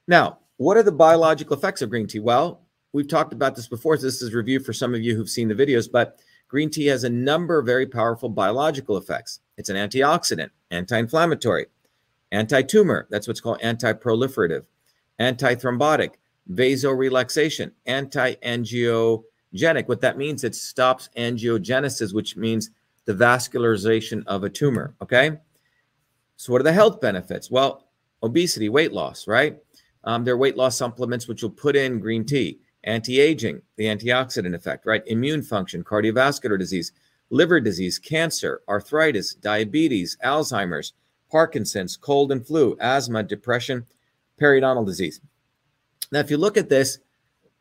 [0.07, 2.19] Now, what are the biological effects of green tea?
[2.19, 2.62] Well,
[2.93, 3.97] we've talked about this before.
[3.97, 6.87] So this is review for some of you who've seen the videos, but green tea
[6.87, 9.41] has a number of very powerful biological effects.
[9.57, 11.67] It's an antioxidant, anti inflammatory,
[12.33, 14.64] anti tumor, that's what's called anti proliferative,
[15.19, 16.14] anti thrombotic,
[16.53, 19.88] vasorelaxation, anti angiogenic.
[19.88, 22.71] What that means, it stops angiogenesis, which means
[23.05, 24.95] the vascularization of a tumor.
[25.03, 25.38] Okay.
[26.38, 27.51] So, what are the health benefits?
[27.51, 27.88] Well,
[28.22, 29.59] obesity, weight loss, right?
[30.05, 33.87] Um, there are weight loss supplements which will put in green tea, anti aging, the
[33.87, 35.03] antioxidant effect, right?
[35.09, 36.92] Immune function, cardiovascular disease,
[37.31, 40.92] liver disease, cancer, arthritis, diabetes, Alzheimer's,
[41.29, 43.85] Parkinson's, cold and flu, asthma, depression,
[44.40, 45.20] periodontal disease.
[46.12, 46.98] Now, if you look at this,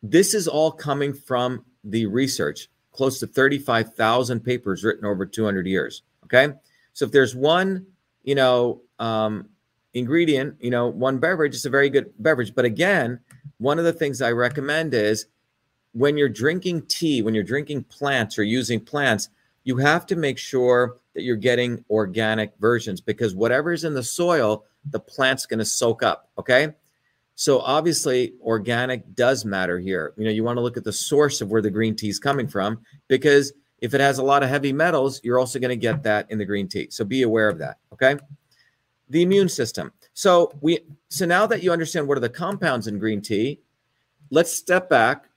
[0.04, 6.02] this is all coming from the research, close to 35,000 papers written over 200 years.
[6.24, 6.54] Okay.
[6.92, 7.86] So if there's one
[8.22, 9.48] you know, um,
[9.94, 12.54] ingredient, you know, one beverage is a very good beverage.
[12.54, 13.20] But again,
[13.58, 15.26] one of the things I recommend is
[15.92, 19.30] when you're drinking tea, when you're drinking plants or using plants,
[19.64, 24.64] you have to make sure that you're getting organic versions because whatever's in the soil,
[24.90, 26.30] the plant's going to soak up.
[26.38, 26.72] Okay.
[27.34, 30.12] So obviously, organic does matter here.
[30.16, 32.18] You know, you want to look at the source of where the green tea is
[32.18, 35.76] coming from because if it has a lot of heavy metals, you're also going to
[35.76, 36.88] get that in the green tea.
[36.90, 37.78] So be aware of that.
[37.92, 38.16] Okay.
[39.08, 39.92] The immune system.
[40.14, 43.60] So we so now that you understand what are the compounds in green tea,
[44.30, 45.28] let's step back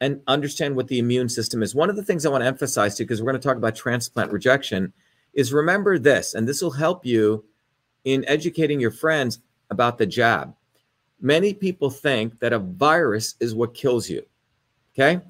[0.00, 1.74] and understand what the immune system is.
[1.74, 3.58] One of the things I want to emphasize to you, because we're going to talk
[3.58, 4.92] about transplant rejection,
[5.34, 7.44] is remember this, and this will help you
[8.04, 10.54] in educating your friends about the jab.
[11.20, 14.24] Many people think that a virus is what kills you.
[14.94, 15.20] Okay.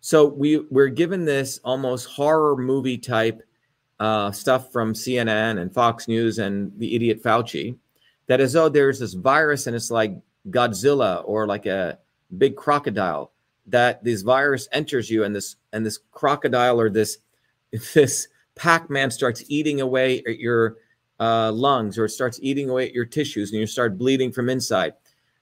[0.00, 3.42] So we we're given this almost horror movie type
[3.98, 7.76] uh, stuff from CNN and Fox News and the idiot Fauci
[8.26, 10.16] that as though there's this virus and it's like
[10.48, 11.98] Godzilla or like a
[12.38, 13.32] big crocodile
[13.66, 17.18] that this virus enters you and this and this crocodile or this
[17.94, 20.76] this Pac-Man starts eating away at your
[21.18, 24.48] uh, lungs or it starts eating away at your tissues and you start bleeding from
[24.48, 24.94] inside.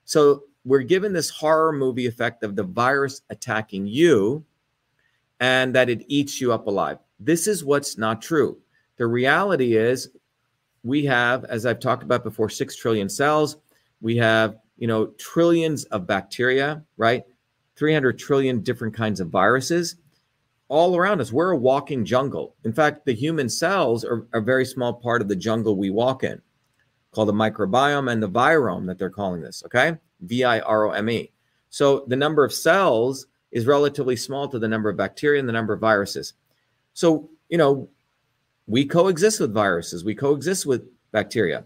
[0.04, 4.44] So we're given this horror movie effect of the virus attacking you
[5.40, 6.98] and that it eats you up alive.
[7.18, 8.58] This is what's not true.
[8.96, 10.10] The reality is
[10.82, 13.56] we have, as I've talked about before, 6 trillion cells.
[14.00, 17.24] We have, you know, trillions of bacteria, right?
[17.76, 19.96] 300 trillion different kinds of viruses.
[20.68, 21.32] all around us.
[21.32, 22.54] We're a walking jungle.
[22.64, 26.24] In fact, the human cells are a very small part of the jungle we walk
[26.24, 26.40] in,
[27.10, 29.62] called the microbiome and the virome that they're calling this.
[29.64, 31.30] Okay, V I R O M E.
[31.70, 35.52] So the number of cells is relatively small to the number of bacteria and the
[35.52, 36.34] number of viruses.
[36.94, 37.88] So you know,
[38.66, 40.04] we coexist with viruses.
[40.04, 41.64] We coexist with bacteria.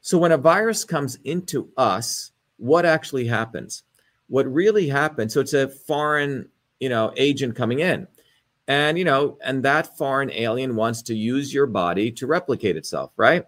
[0.00, 3.82] So when a virus comes into us, what actually happens?
[4.28, 5.34] What really happens?
[5.34, 6.48] So it's a foreign,
[6.80, 8.08] you know, agent coming in.
[8.68, 13.12] And, you know, and that foreign alien wants to use your body to replicate itself,
[13.16, 13.44] right?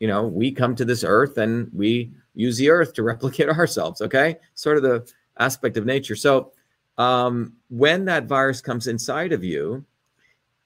[0.00, 4.00] You know, we come to this earth and we use the earth to replicate ourselves,
[4.00, 4.36] okay?
[4.54, 6.16] Sort of the aspect of nature.
[6.16, 6.52] So
[6.98, 9.84] um, when that virus comes inside of you,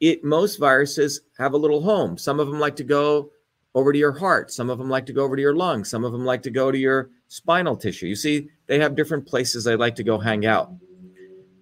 [0.00, 2.18] it most viruses have a little home.
[2.18, 3.30] Some of them like to go
[3.74, 4.50] over to your heart.
[4.50, 5.90] Some of them like to go over to your lungs.
[5.90, 8.06] Some of them like to go to your spinal tissue.
[8.06, 10.72] You see, they have different places they like to go hang out.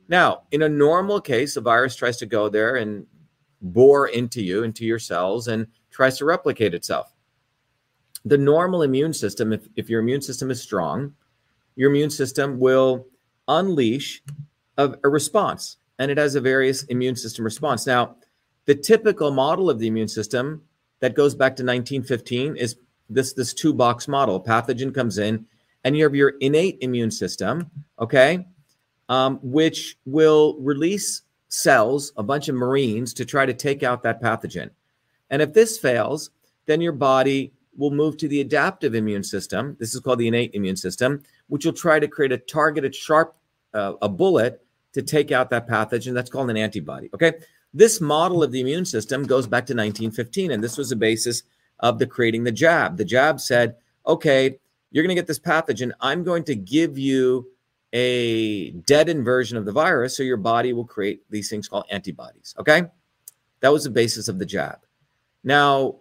[0.08, 3.06] Now, in a normal case, a virus tries to go there and
[3.62, 7.13] bore into you, into your cells, and tries to replicate itself.
[8.24, 11.14] The normal immune system, if, if your immune system is strong,
[11.76, 13.06] your immune system will
[13.48, 14.22] unleash
[14.78, 17.86] a, a response, and it has a various immune system response.
[17.86, 18.16] Now,
[18.66, 20.62] the typical model of the immune system
[21.00, 22.76] that goes back to 1915 is
[23.10, 24.42] this this two box model.
[24.42, 25.46] Pathogen comes in,
[25.84, 28.46] and you have your innate immune system, okay,
[29.08, 34.22] um, which will release cells, a bunch of marines, to try to take out that
[34.22, 34.70] pathogen.
[35.30, 36.30] And if this fails,
[36.66, 39.76] then your body will move to the adaptive immune system.
[39.78, 43.36] This is called the innate immune system, which will try to create a targeted, sharp,
[43.72, 46.14] uh, a bullet to take out that pathogen.
[46.14, 47.10] That's called an antibody.
[47.14, 47.34] Okay.
[47.72, 51.42] This model of the immune system goes back to 1915, and this was the basis
[51.80, 52.96] of the creating the jab.
[52.96, 54.58] The jab said, okay,
[54.92, 55.90] you're going to get this pathogen.
[56.00, 57.50] I'm going to give you
[57.92, 62.54] a deadened version of the virus so your body will create these things called antibodies.
[62.58, 62.84] Okay.
[63.60, 64.78] That was the basis of the jab.
[65.42, 65.96] Now,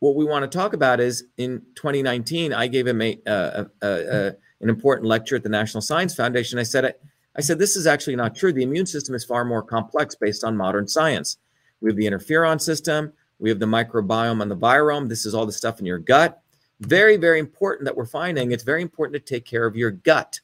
[0.00, 4.36] what we want to talk about is in 2019, I gave a, a, a, a
[4.60, 6.58] an important lecture at the National Science Foundation.
[6.58, 6.94] I said,
[7.36, 8.52] I said, this is actually not true.
[8.52, 11.36] The immune system is far more complex based on modern science.
[11.80, 15.08] We have the interferon system, we have the microbiome and the virome.
[15.08, 16.40] This is all the stuff in your gut.
[16.80, 18.52] Very, very important that we're finding.
[18.52, 20.40] It's very important to take care of your gut.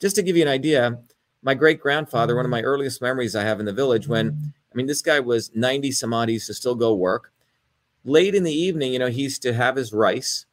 [0.00, 0.98] Just to give you an idea,
[1.42, 4.74] my great grandfather, one of my earliest memories I have in the village, when I
[4.76, 7.32] mean, this guy was 90 some odd, used to still go work.
[8.06, 10.46] Late in the evening, you know, he used to have his rice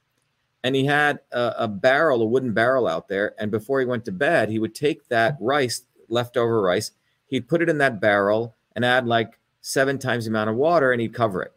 [0.63, 3.35] and he had a, a, barrel, a wooden barrel out there.
[3.37, 6.91] And before he went to bed, he would take that rice, leftover rice,
[7.27, 10.91] he'd put it in that barrel and add like seven times the amount of water
[10.91, 11.53] and he'd cover it.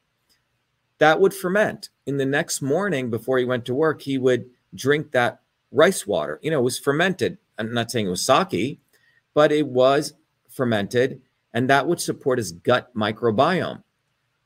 [0.98, 1.88] That would ferment.
[2.04, 5.40] In the next morning, before he went to work, he would drink that
[5.72, 6.38] rice water.
[6.42, 7.38] You know, it was fermented.
[7.58, 8.80] I'm not saying it was sake,
[9.34, 10.14] but it was
[10.48, 11.20] fermented,
[11.52, 13.82] and that would support his gut microbiome.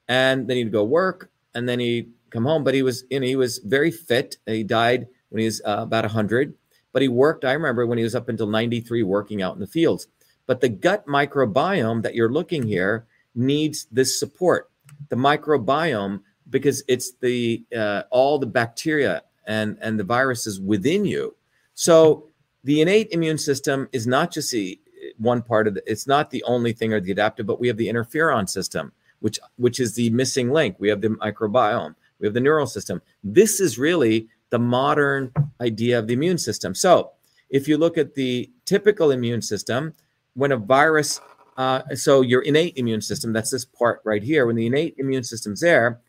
[0.09, 3.27] And then he'd go work, and then he'd come home, but he was, you know,
[3.27, 4.37] he was very fit.
[4.47, 6.55] He died when he was uh, about 100,
[6.93, 7.45] but he worked.
[7.45, 10.07] I remember when he was up until 93 working out in the fields.
[10.47, 14.71] But the gut microbiome that you're looking here needs this support.
[15.09, 21.37] The microbiome, because it's the uh, all the bacteria and and the viruses within you.
[21.75, 22.29] So
[22.65, 24.81] the innate immune system is not just the
[25.19, 25.85] one part of it.
[25.87, 29.39] It's not the only thing or the adaptive, but we have the interferon system, which
[29.57, 30.77] which is the missing link.
[30.79, 33.03] We have the microbiome we have the neural system.
[33.25, 36.75] This is really the modern idea of the immune system.
[36.75, 37.13] So,
[37.49, 39.95] if you look at the typical immune system,
[40.35, 41.21] when a virus,
[41.57, 45.25] uh, so your innate immune system, that's this part right here, when the innate immune
[45.25, 46.01] system's there,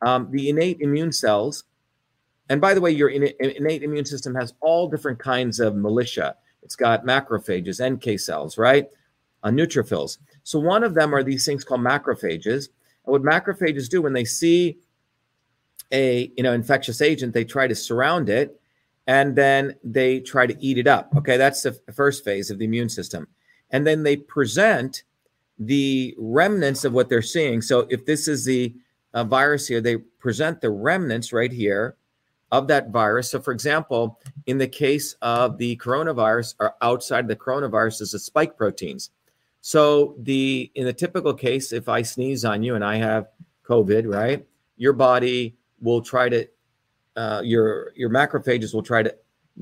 [0.00, 1.64] um, the innate immune cells,
[2.48, 6.36] and by the way, your innate immune system has all different kinds of militia.
[6.62, 8.88] It's got macrophages, NK cells, right?
[9.46, 10.18] Uh, neutrophils.
[10.42, 12.68] So one of them are these things called macrophages.
[13.04, 14.78] And what macrophages do when they see
[15.92, 18.60] a you know infectious agent, they try to surround it
[19.06, 21.14] and then they try to eat it up.
[21.16, 23.28] Okay, that's the first phase of the immune system.
[23.70, 25.04] And then they present
[25.60, 27.62] the remnants of what they're seeing.
[27.62, 28.74] So if this is the
[29.14, 31.94] uh, virus here, they present the remnants right here
[32.50, 33.30] of that virus.
[33.30, 38.18] So, for example, in the case of the coronavirus, or outside the coronavirus is the
[38.18, 39.10] spike proteins.
[39.66, 43.30] So, the in the typical case, if I sneeze on you and I have
[43.64, 44.46] COVID, right,
[44.76, 46.46] your body will try to
[47.16, 49.12] uh, your your macrophages will try to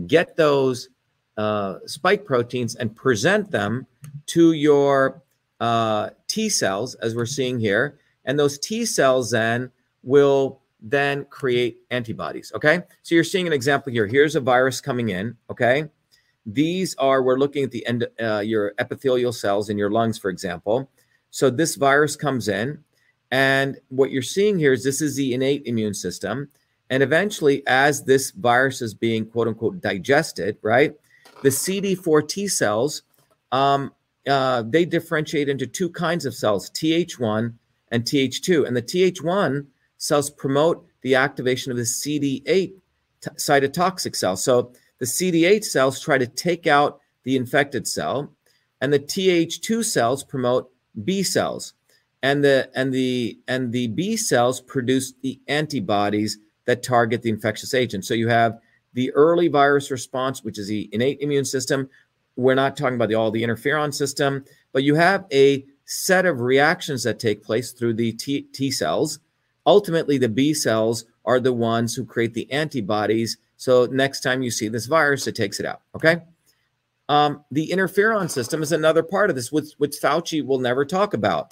[0.07, 0.91] get those
[1.39, 3.87] uh, spike proteins and present them
[4.27, 5.23] to your
[5.61, 11.79] uh, T cells, as we're seeing here, and those T cells then will then create
[11.91, 12.53] antibodies.
[12.55, 14.07] Okay, so you're seeing an example here.
[14.07, 15.35] Here's a virus coming in.
[15.49, 15.89] Okay,
[16.47, 20.31] these are we're looking at the end uh, your epithelial cells in your lungs, for
[20.31, 20.91] example.
[21.31, 22.85] So this virus comes in,
[23.31, 26.49] and what you're seeing here is this is the innate immune system.
[26.91, 30.95] And eventually, as this virus is being quote unquote digested, right,
[31.43, 33.03] the CD4 T cells,
[33.53, 33.93] um,
[34.29, 37.55] uh, they differentiate into two kinds of cells, Th1
[37.91, 38.67] and Th2.
[38.67, 39.67] And the Th1
[39.99, 42.75] cells promote the activation of the CD8 t-
[43.23, 44.37] cytotoxic cell.
[44.37, 44.73] So
[45.05, 48.33] the CD8 cells try to take out the infected cell,
[48.81, 50.71] and the Th2 cells promote
[51.05, 51.75] B cells.
[52.23, 57.75] And the and the and the B cells produce the antibodies that target the infectious
[57.75, 58.07] agent.
[58.07, 58.59] So you have
[58.95, 61.91] the early virus response, which is the innate immune system.
[62.37, 66.41] We're not talking about the, all the interferon system, but you have a set of
[66.41, 69.19] reactions that take place through the T, T cells.
[69.67, 73.37] Ultimately, the B cells are the ones who create the antibodies.
[73.65, 75.81] So next time you see this virus, it takes it out.
[75.97, 76.19] Okay.
[77.09, 81.15] Um, the interferon system is another part of this, which, which Fauci will never talk
[81.15, 81.51] about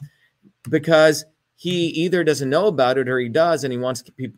[0.68, 1.24] because
[1.56, 4.34] he either doesn't know about it or he does, and he wants to keep,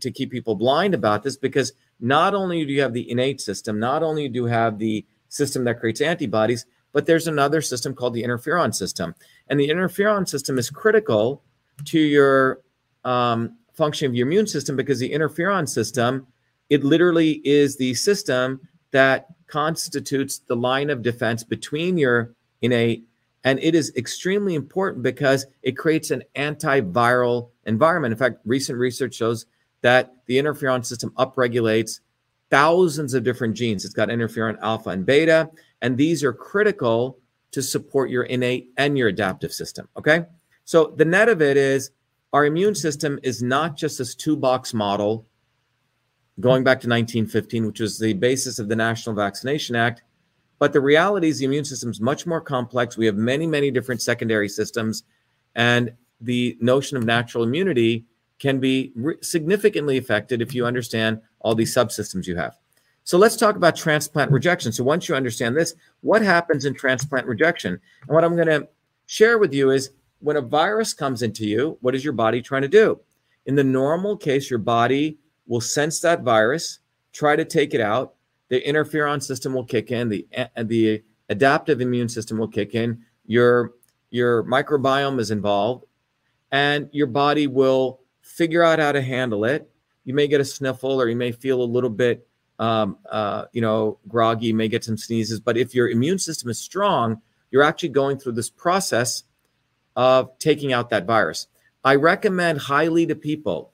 [0.00, 3.78] to keep people blind about this because not only do you have the innate system,
[3.78, 8.14] not only do you have the system that creates antibodies, but there's another system called
[8.14, 9.14] the interferon system.
[9.48, 11.42] And the interferon system is critical
[11.84, 12.60] to your
[13.04, 16.26] um, function of your immune system because the interferon system,
[16.72, 18.58] it literally is the system
[18.92, 23.04] that constitutes the line of defense between your innate
[23.44, 28.12] and it is extremely important because it creates an antiviral environment.
[28.12, 29.44] In fact, recent research shows
[29.82, 32.00] that the interferon system upregulates
[32.48, 33.84] thousands of different genes.
[33.84, 35.50] It's got interferon alpha and beta,
[35.82, 37.18] and these are critical
[37.50, 39.88] to support your innate and your adaptive system.
[39.98, 40.24] Okay.
[40.64, 41.90] So the net of it is
[42.32, 45.26] our immune system is not just this two box model
[46.42, 50.02] going back to 1915, which was the basis of the National Vaccination Act.
[50.58, 52.96] But the reality is the immune system is much more complex.
[52.96, 55.04] We have many, many different secondary systems.
[55.54, 58.04] And the notion of natural immunity
[58.38, 62.58] can be re- significantly affected if you understand all these subsystems you have.
[63.04, 64.72] So let's talk about transplant rejection.
[64.72, 67.72] So once you understand this, what happens in transplant rejection?
[67.72, 68.68] And what I'm going to
[69.06, 69.90] share with you is
[70.20, 73.00] when a virus comes into you, what is your body trying to do?
[73.46, 76.78] In the normal case, your body will sense that virus,
[77.12, 78.14] try to take it out,
[78.48, 80.26] the interferon system will kick in, the
[80.62, 83.72] the adaptive immune system will kick in, your
[84.10, 85.84] your microbiome is involved,
[86.50, 89.70] and your body will figure out how to handle it.
[90.04, 92.26] You may get a sniffle, or you may feel a little bit,
[92.58, 94.52] um, uh, you know, groggy.
[94.52, 98.32] May get some sneezes, but if your immune system is strong, you're actually going through
[98.32, 99.24] this process
[99.96, 101.46] of taking out that virus.
[101.84, 103.72] I recommend highly to people.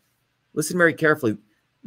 [0.54, 1.36] Listen very carefully.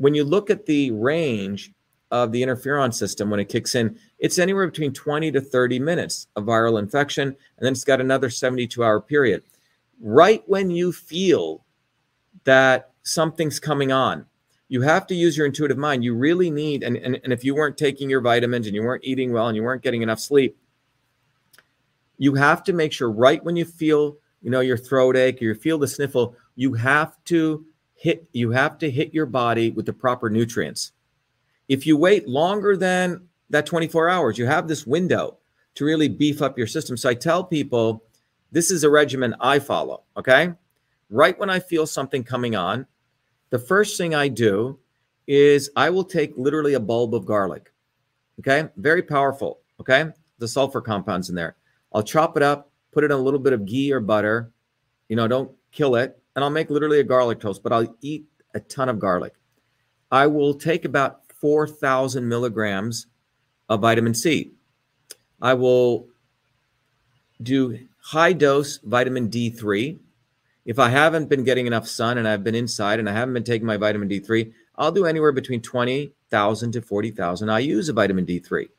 [0.02, 1.72] When you look at the range
[2.10, 6.26] of the interferon system when it kicks in, it's anywhere between 20 to 30 minutes
[6.36, 9.44] of viral infection, and then it's got another 72 hour period.
[10.02, 11.64] Right when you feel
[12.46, 14.26] that something's coming on,
[14.70, 16.04] you have to use your intuitive mind.
[16.04, 19.04] You really need, and, and, and if you weren't taking your vitamins and you weren't
[19.04, 20.58] eating well and you weren't getting enough sleep,
[22.18, 25.46] you have to make sure right when you feel, you know, your throat ache or
[25.46, 27.64] you feel the sniffle, you have to
[28.02, 30.92] hit, you have to hit your body with the proper nutrients
[31.72, 35.38] if you wait longer than that 24 hours, you have this window
[35.76, 36.98] to really beef up your system.
[36.98, 38.04] So I tell people
[38.52, 40.04] this is a regimen I follow.
[40.18, 40.52] Okay.
[41.10, 42.86] Right when I feel something coming on,
[43.52, 44.80] the first thing I do
[45.28, 47.72] is I will take literally a bulb of garlic.
[48.40, 48.68] Okay.
[48.76, 49.62] Very powerful.
[49.80, 50.08] Okay.
[50.40, 51.56] The sulfur compounds in there.
[51.94, 54.52] I'll chop it up, put it in a little bit of ghee or butter.
[55.08, 56.21] You know, don't kill it.
[56.36, 59.34] And I'll make literally a garlic toast, but I'll eat a ton of garlic.
[60.12, 63.08] I will take about 4,000 milligrams
[63.70, 64.52] of vitamin C.
[65.42, 66.08] I will
[67.42, 70.00] do high dose vitamin D3.
[70.66, 73.44] If I haven't been getting enough sun and I've been inside and I haven't been
[73.44, 78.70] taking my vitamin D3, I'll do anywhere between 20,000 to 40,000 IUs of vitamin D3.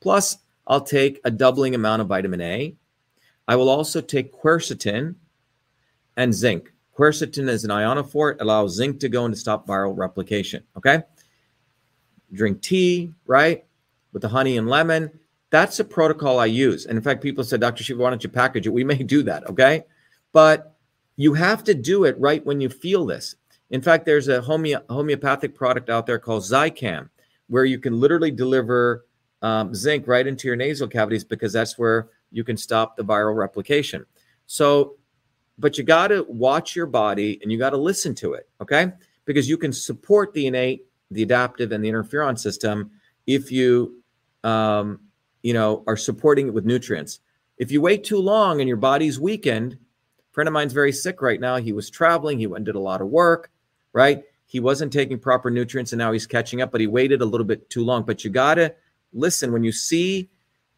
[0.00, 2.76] Plus, I'll take a doubling amount of vitamin A.
[3.48, 5.16] I will also take quercetin
[6.16, 6.72] and zinc.
[6.96, 10.62] Quercetin is an ionophore, allows zinc to go in to stop viral replication.
[10.76, 11.02] Okay
[12.32, 13.64] drink tea, right?
[14.12, 15.10] With the honey and lemon.
[15.50, 16.86] That's a protocol I use.
[16.86, 17.82] And in fact, people said, Dr.
[17.82, 18.72] Shiva, why don't you package it?
[18.72, 19.84] We may do that, okay?
[20.32, 20.76] But
[21.16, 23.34] you have to do it right when you feel this.
[23.70, 27.08] In fact, there's a homeo- homeopathic product out there called Zicam,
[27.48, 29.06] where you can literally deliver
[29.42, 33.36] um, zinc right into your nasal cavities because that's where you can stop the viral
[33.36, 34.04] replication.
[34.46, 34.96] So,
[35.60, 38.92] but you got to watch your body and you got to listen to it, okay?
[39.26, 42.90] Because you can support the innate the adaptive and the interferon system
[43.26, 44.00] if you
[44.44, 45.00] um,
[45.42, 47.20] you know, are supporting it with nutrients.
[47.58, 51.20] If you wait too long and your body's weakened, a friend of mine's very sick
[51.20, 51.56] right now.
[51.56, 53.50] He was traveling, he went and did a lot of work,
[53.92, 54.22] right?
[54.46, 57.46] He wasn't taking proper nutrients and now he's catching up, but he waited a little
[57.46, 58.04] bit too long.
[58.04, 58.74] But you got to
[59.12, 60.28] listen when you see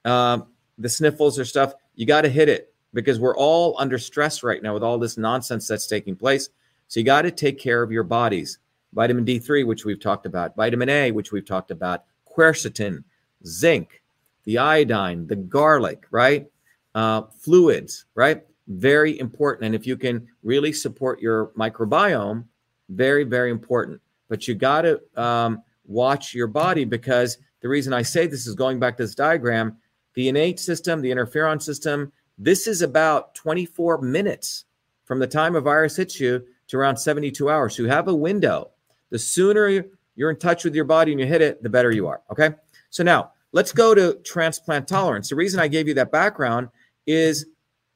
[0.05, 0.47] um,
[0.79, 4.63] the sniffles or stuff, you got to hit it because we're all under stress right
[4.63, 6.51] now with all this nonsense that's taking place.
[6.89, 8.59] So you got to take care of your bodies.
[8.93, 13.03] Vitamin D3, which we've talked about, vitamin A, which we've talked about, quercetin,
[13.47, 14.03] zinc,
[14.45, 16.47] the iodine, the garlic, right?
[16.95, 18.45] Uh, fluids, right?
[18.69, 19.67] Very important.
[19.67, 22.45] And if you can really support your microbiome,
[22.91, 24.01] very, very important.
[24.29, 28.55] But you got to um, watch your body because the reason I say this is
[28.55, 29.77] going back to this diagram
[30.15, 32.13] the innate system, the interferon system,
[32.45, 34.65] this is about 24 minutes
[35.05, 37.77] from the time a virus hits you to around 72 hours.
[37.77, 38.71] So you have a window.
[39.11, 39.85] The sooner
[40.17, 42.21] you're in touch with your body and you hit it, the better you are.
[42.31, 42.51] Okay.
[42.91, 45.29] So now let's go to transplant tolerance.
[45.29, 46.69] The reason I gave you that background
[47.07, 47.47] is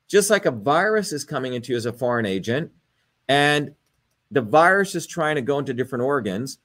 [0.07, 2.71] just like a virus is coming into you as a foreign agent
[3.29, 3.75] and
[4.31, 6.59] the virus is trying to go into different organs.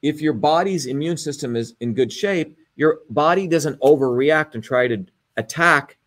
[0.00, 4.88] If your body's immune system is in good shape, your body doesn't overreact and try
[4.88, 5.04] to
[5.36, 5.98] attack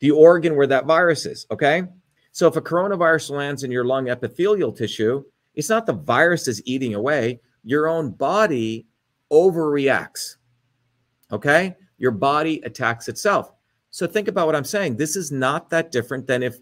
[0.00, 1.46] the organ where that virus is.
[1.50, 1.82] Okay.
[2.32, 5.24] So if a coronavirus lands in your lung epithelial tissue,
[5.54, 8.86] it's not the virus is eating away, your own body
[9.32, 10.36] overreacts.
[11.32, 11.74] Okay.
[11.98, 13.52] Your body attacks itself.
[13.90, 14.96] So think about what I'm saying.
[14.96, 16.58] This is not that different than if,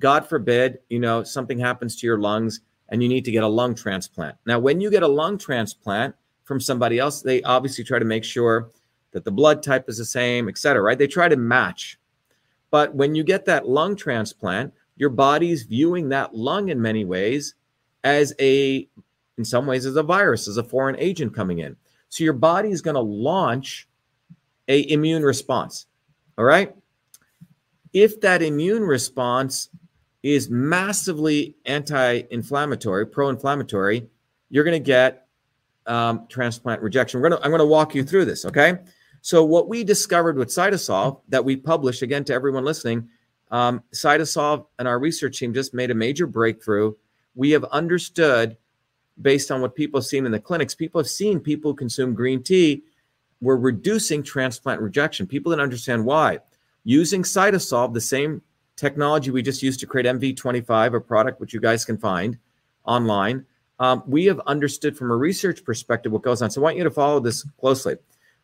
[0.00, 3.48] God forbid, you know, something happens to your lungs and you need to get a
[3.48, 4.36] lung transplant.
[4.46, 8.24] Now, when you get a lung transplant from somebody else, they obviously try to make
[8.24, 8.70] sure
[9.12, 10.98] that the blood type is the same, et cetera, right?
[10.98, 11.98] They try to match.
[12.74, 17.54] But when you get that lung transplant, your body's viewing that lung in many ways
[18.02, 18.88] as a,
[19.38, 21.76] in some ways, as a virus, as a foreign agent coming in.
[22.08, 23.86] So your body is going to launch
[24.66, 25.86] a immune response.
[26.36, 26.74] All right.
[27.92, 29.68] If that immune response
[30.24, 34.08] is massively anti-inflammatory, pro-inflammatory,
[34.50, 35.28] you're going to get
[35.86, 37.20] um, transplant rejection.
[37.20, 38.44] We're to, I'm going to walk you through this.
[38.44, 38.78] Okay.
[39.24, 43.08] So what we discovered with CytoSolve that we published again to everyone listening,
[43.50, 46.92] um, CytoSolve and our research team just made a major breakthrough.
[47.34, 48.58] We have understood,
[49.22, 52.12] based on what people have seen in the clinics, people have seen people who consume
[52.12, 52.82] green tea
[53.40, 55.26] were reducing transplant rejection.
[55.26, 56.40] People didn't understand why.
[56.84, 58.42] Using CytoSolve, the same
[58.76, 62.36] technology we just used to create MV25, a product which you guys can find
[62.84, 63.46] online,
[63.78, 66.50] um, we have understood from a research perspective what goes on.
[66.50, 67.96] So I want you to follow this closely.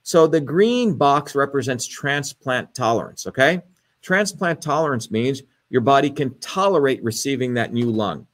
[0.02, 3.62] So the green box represents transplant tolerance, okay?
[4.02, 8.26] Transplant tolerance means your body can tolerate receiving that new lung.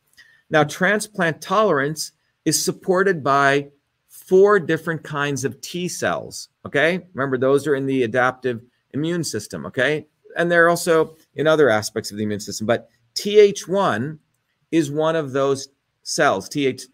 [0.49, 2.13] Now, transplant tolerance
[2.45, 3.69] is supported by
[4.09, 7.07] four different kinds of T cells, okay?
[7.15, 8.63] Remember, those are in the adaptive
[8.95, 10.07] immune system, okay?
[10.37, 14.19] And they're also in other aspects of the immune system, but Th1
[14.71, 15.69] is one of those
[16.03, 16.87] cells, Th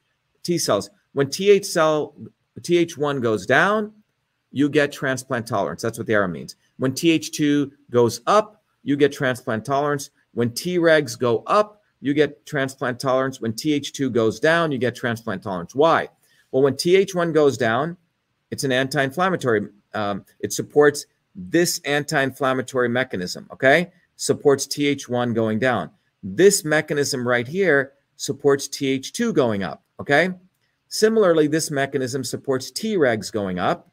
[0.43, 0.91] T cells.
[1.13, 2.15] When Th cell
[2.61, 3.93] Th1 goes down,
[4.53, 5.83] you get transplant tolerance.
[5.83, 6.57] That's what the arrow means.
[6.77, 10.11] When Th2 goes up, you get transplant tolerance.
[10.35, 13.41] When Tregs go up, you get transplant tolerance.
[13.41, 15.75] When Th2 goes down, you get transplant tolerance.
[15.75, 16.09] Why?
[16.51, 17.97] Well, when Th1 goes down,
[18.51, 19.69] it's an anti inflammatory.
[19.95, 23.93] Um, it supports this anti inflammatory mechanism, okay?
[24.17, 25.91] Supports Th1 going down.
[26.23, 30.31] This mechanism right here supports Th2 going up, okay?
[30.89, 33.92] Similarly, this mechanism supports Tregs going up.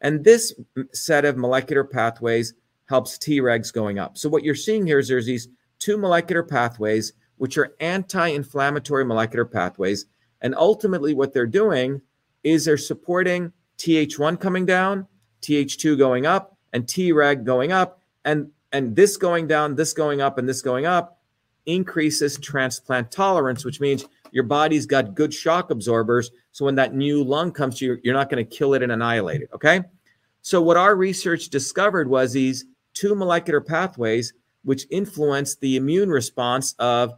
[0.00, 0.54] And this
[0.92, 2.54] set of molecular pathways
[2.86, 4.18] helps Tregs going up.
[4.18, 5.48] So what you're seeing here is there's these
[5.78, 10.06] two molecular pathways, which are anti-inflammatory molecular pathways.
[10.40, 12.02] And ultimately what they're doing
[12.42, 15.06] is they're supporting Th1 coming down,
[15.42, 18.00] Th2 going up, and Treg going up.
[18.24, 21.18] And, and this going down, this going up, and this going up
[21.66, 26.30] increases transplant tolerance, which means your body's got good shock absorbers.
[26.52, 28.92] So when that new lung comes to you, you're not going to kill it and
[28.92, 29.50] annihilate it.
[29.54, 29.82] Okay.
[30.42, 32.64] So what our research discovered was these
[32.94, 37.14] two molecular pathways which influence the immune response of,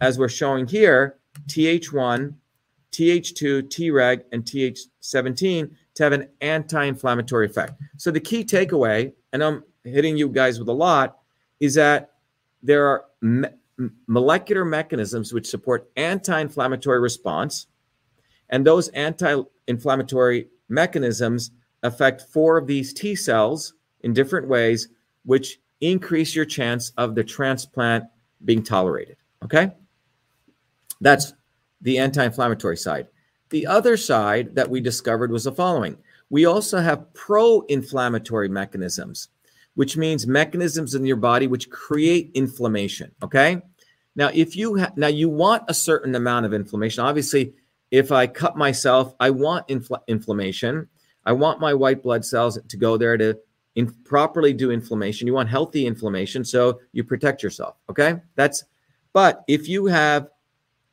[0.00, 2.34] as we're showing here, Th1,
[2.92, 7.74] Th2, Treg, and Th17 to have an anti-inflammatory effect.
[7.98, 11.18] So the key takeaway, and I'm hitting you guys with a lot,
[11.60, 12.12] is that
[12.62, 13.04] there are
[14.06, 17.66] molecular mechanisms which support anti-inflammatory response,
[18.50, 21.50] and those anti-inflammatory mechanisms
[21.82, 24.88] affect four of these T cells in different ways,
[25.24, 28.04] which increase your chance of the transplant
[28.44, 29.16] being tolerated.
[29.44, 29.72] Okay?
[31.00, 31.34] That's
[31.82, 33.08] the anti inflammatory side.
[33.50, 35.96] the other side that we discovered was the following
[36.30, 39.28] we also have pro inflammatory mechanisms,
[39.76, 43.12] which means mechanisms in your body which create inflammation.
[43.22, 43.62] Okay.
[44.16, 47.52] Now, if you ha- now you want a certain amount of inflammation, obviously,
[47.90, 50.88] if I cut myself, I want infl- inflammation.
[51.24, 53.38] I want my white blood cells to go there to
[53.74, 55.26] in- properly do inflammation.
[55.26, 57.76] You want healthy inflammation, so you protect yourself.
[57.90, 58.64] Okay, that's.
[59.12, 60.28] But if you have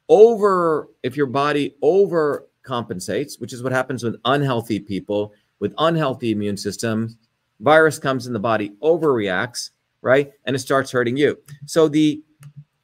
[0.09, 6.31] over, if your body over compensates, which is what happens with unhealthy people with unhealthy
[6.31, 7.15] immune systems,
[7.63, 11.37] virus comes in the body, overreacts, right, and it starts hurting you.
[11.65, 12.21] So the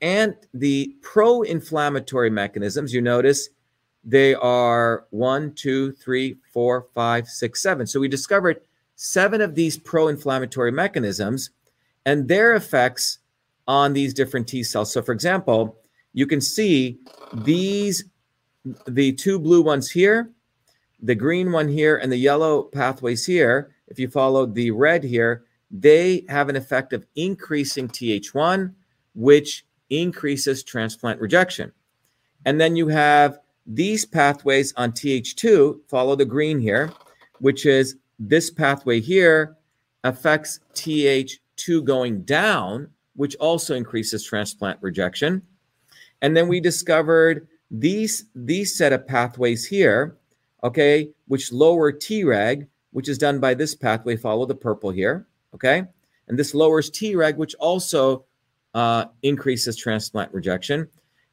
[0.01, 3.49] and the pro-inflammatory mechanisms, you notice
[4.05, 7.85] they are one, two, three, four, five, six, seven.
[7.85, 8.61] So we discovered
[8.95, 11.49] seven of these pro-inflammatory mechanisms
[12.05, 13.19] and their effects
[13.67, 14.93] on these different T cells.
[14.93, 15.77] So for example,
[16.13, 16.97] you can see
[17.33, 18.05] these,
[18.87, 20.31] the two blue ones here,
[21.01, 23.75] the green one here, and the yellow pathways here.
[23.89, 28.73] If you follow the red here, they have an effect of increasing Th1,
[29.15, 31.71] which increases transplant rejection.
[32.45, 36.91] And then you have these pathways on Th2, follow the green here,
[37.39, 39.57] which is this pathway here
[40.03, 45.41] affects Th2 going down, which also increases transplant rejection.
[46.21, 50.17] And then we discovered these, these set of pathways here,
[50.63, 55.83] okay, which lower Treg, which is done by this pathway, follow the purple here, okay?
[56.27, 58.25] And this lowers Treg, which also
[58.73, 60.87] uh, increases transplant rejection.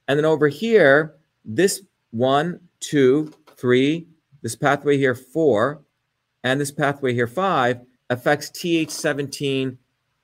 [0.09, 4.07] And then over here, this one, two, three,
[4.43, 5.83] this pathway here, four,
[6.45, 7.81] and this pathway here, five,
[8.11, 9.77] affects Th17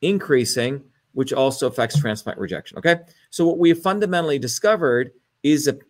[0.03, 2.78] increasing, which also affects transplant rejection.
[2.78, 2.97] Okay.
[3.30, 5.12] So, what we have fundamentally discovered
[5.43, 5.80] is the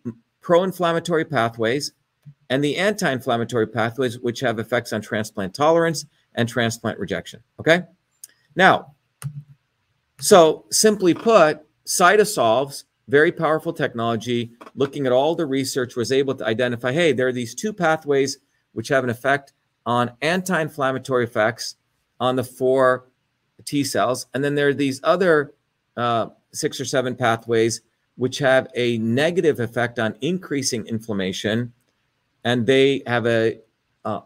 [0.41, 1.93] pro inflammatory pathways
[2.49, 6.05] and the anti inflammatory pathways, which have effects on transplant tolerance
[6.35, 7.41] and transplant rejection.
[7.59, 7.83] Okay.
[8.55, 8.93] Now,
[10.19, 16.45] so, simply put, CytoSolve's, very powerful technology, looking at all the research, was able to
[16.45, 18.37] identify hey, there are these two pathways
[18.71, 19.53] which have an effect
[19.85, 21.75] on anti inflammatory effects
[22.19, 23.09] on the four
[23.65, 24.27] T cells.
[24.33, 25.53] And then there are these other
[25.97, 27.81] uh, six or seven pathways
[28.15, 31.73] which have a negative effect on increasing inflammation.
[32.43, 33.59] And they have a,
[34.05, 34.21] a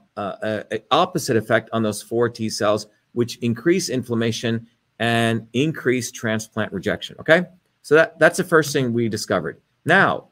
[0.92, 4.68] opposite effect on those four T cells, which increase inflammation
[5.00, 7.16] and increase transplant rejection.
[7.20, 7.44] Okay.
[7.84, 9.62] So that, that's the first thing we discovered.
[9.86, 10.30] Now,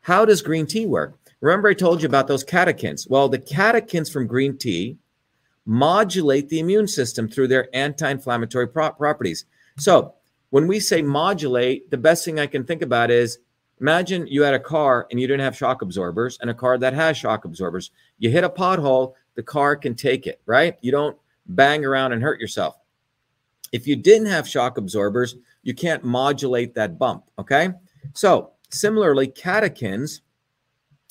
[0.00, 1.18] how does green tea work?
[1.40, 3.08] Remember, I told you about those catechins.
[3.08, 4.98] Well, the catechins from green tea
[5.66, 9.44] modulate the immune system through their anti inflammatory pro- properties.
[9.78, 10.14] So,
[10.50, 13.38] when we say modulate, the best thing I can think about is
[13.80, 16.92] imagine you had a car and you didn't have shock absorbers, and a car that
[16.92, 17.90] has shock absorbers.
[18.18, 20.76] You hit a pothole, the car can take it, right?
[20.80, 21.16] You don't
[21.46, 22.78] bang around and hurt yourself.
[23.72, 27.24] If you didn't have shock absorbers, you can't modulate that bump.
[27.38, 27.70] Okay.
[28.12, 30.20] So, similarly, catechins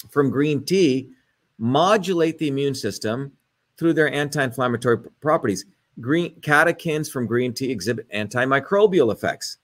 [0.10, 1.10] from green tea
[1.58, 3.32] modulate the immune system
[3.78, 5.66] through their anti inflammatory properties.
[6.00, 9.58] Green catechins from green tea exhibit antimicrobial effects.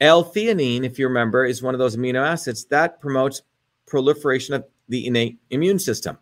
[0.00, 3.42] L-theanine, if you remember, is one of those amino acids that promotes
[3.86, 6.18] proliferation of the innate immune system.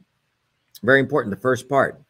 [0.82, 2.00] Very important, the first part.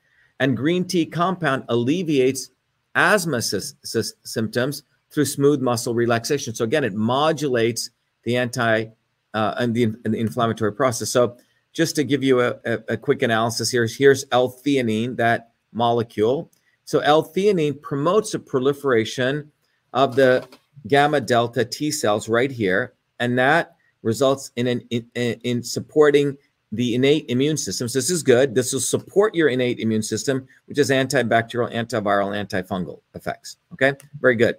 [0.41, 2.51] And green tea compound alleviates
[2.95, 6.55] asthma sy- sy- symptoms through smooth muscle relaxation.
[6.55, 7.91] So again, it modulates
[8.25, 8.87] the anti
[9.33, 11.11] uh, and, the, and the inflammatory process.
[11.11, 11.37] So
[11.73, 16.51] just to give you a, a, a quick analysis here, here's L-theanine, that molecule.
[16.85, 19.51] So L-theanine promotes the proliferation
[19.93, 20.47] of the
[20.87, 26.37] gamma delta T cells right here, and that results in an in, in supporting
[26.73, 27.89] the innate immune system.
[27.89, 28.55] So this is good.
[28.55, 33.59] This will support your innate immune system, which is antibacterial, antiviral, antifungal effects.
[33.73, 34.57] Okay, very good.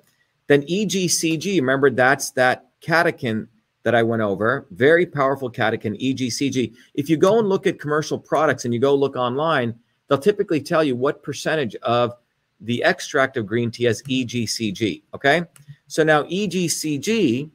[0.47, 3.47] Then EGCG, remember that's that catechin
[3.83, 4.65] that I went over.
[4.71, 6.73] Very powerful catechin, EGCG.
[6.93, 9.75] If you go and look at commercial products and you go look online,
[10.07, 12.13] they'll typically tell you what percentage of
[12.61, 15.03] the extract of green tea has EGCG.
[15.13, 15.43] Okay,
[15.87, 17.49] so now EGCG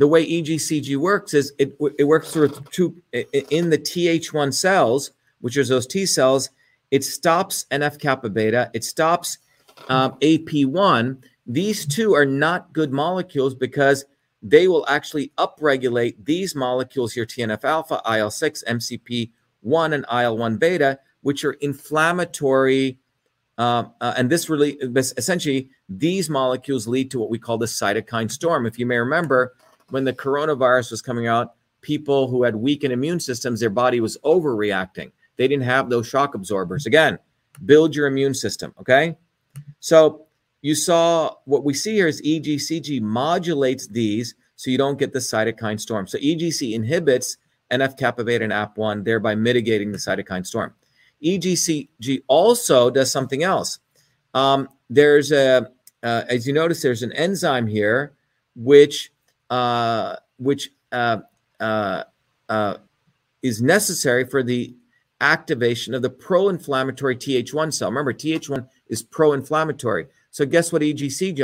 [0.00, 5.10] the way EGCG works is it, it works through two in the Th1 cells,
[5.42, 6.48] which is those T cells.
[6.90, 8.70] It stops NF kappa beta.
[8.72, 9.36] It stops
[9.90, 11.22] um, AP1.
[11.46, 14.06] These two are not good molecules because
[14.42, 19.30] they will actually upregulate these molecules here: TNF alpha, IL six, MCP1,
[19.92, 22.98] and IL one beta, which are inflammatory.
[23.60, 28.30] Um, uh, and this really, essentially, these molecules lead to what we call the cytokine
[28.30, 28.64] storm.
[28.64, 29.52] If you may remember,
[29.90, 31.52] when the coronavirus was coming out,
[31.82, 35.12] people who had weakened immune systems, their body was overreacting.
[35.36, 36.86] They didn't have those shock absorbers.
[36.86, 37.18] Again,
[37.66, 38.72] build your immune system.
[38.80, 39.18] Okay.
[39.80, 40.24] So
[40.62, 45.18] you saw what we see here is EGCG modulates these so you don't get the
[45.18, 46.06] cytokine storm.
[46.06, 47.36] So EGC inhibits
[47.70, 50.74] NF kappa beta and AP1, thereby mitigating the cytokine storm.
[51.24, 53.78] EGCG also does something else.
[54.34, 55.70] Um, there's a,
[56.02, 58.12] uh, as you notice, there's an enzyme here
[58.56, 59.12] which
[59.50, 61.18] uh, which uh,
[61.58, 62.04] uh,
[62.48, 62.74] uh
[63.42, 64.74] is necessary for the
[65.20, 67.88] activation of the pro-inflammatory Th1 cell.
[67.88, 70.06] Remember, Th1 is pro-inflammatory.
[70.30, 71.38] So guess what EGC?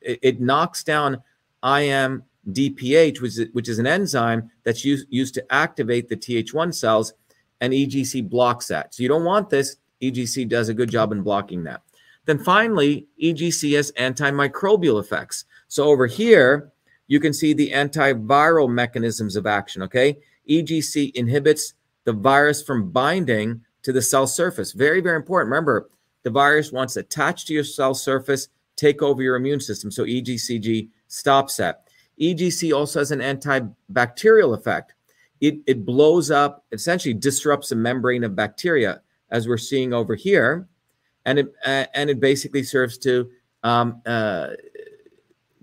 [0.00, 1.22] It, it knocks down
[1.62, 7.14] IMDPH, which is, which is an enzyme that's used, used to activate the Th1 cells,
[7.60, 8.94] and EGC blocks that.
[8.94, 9.76] So you don't want this.
[10.02, 11.82] EGC does a good job in blocking that.
[12.26, 15.44] Then finally, EGC has antimicrobial effects.
[15.68, 16.72] So over here,
[17.06, 20.18] you can see the antiviral mechanisms of action, okay?
[20.48, 21.74] EGC inhibits
[22.04, 24.72] the virus from binding to the cell surface.
[24.72, 25.50] Very, very important.
[25.50, 25.88] Remember,
[26.22, 29.90] the virus wants to attach to your cell surface, take over your immune system.
[29.90, 31.84] So EGCG stops that.
[32.20, 34.93] EGC also has an antibacterial effect.
[35.44, 40.68] It, it blows up, essentially disrupts the membrane of bacteria, as we're seeing over here.
[41.26, 43.28] And it, uh, and it basically serves to
[43.62, 44.50] um, uh,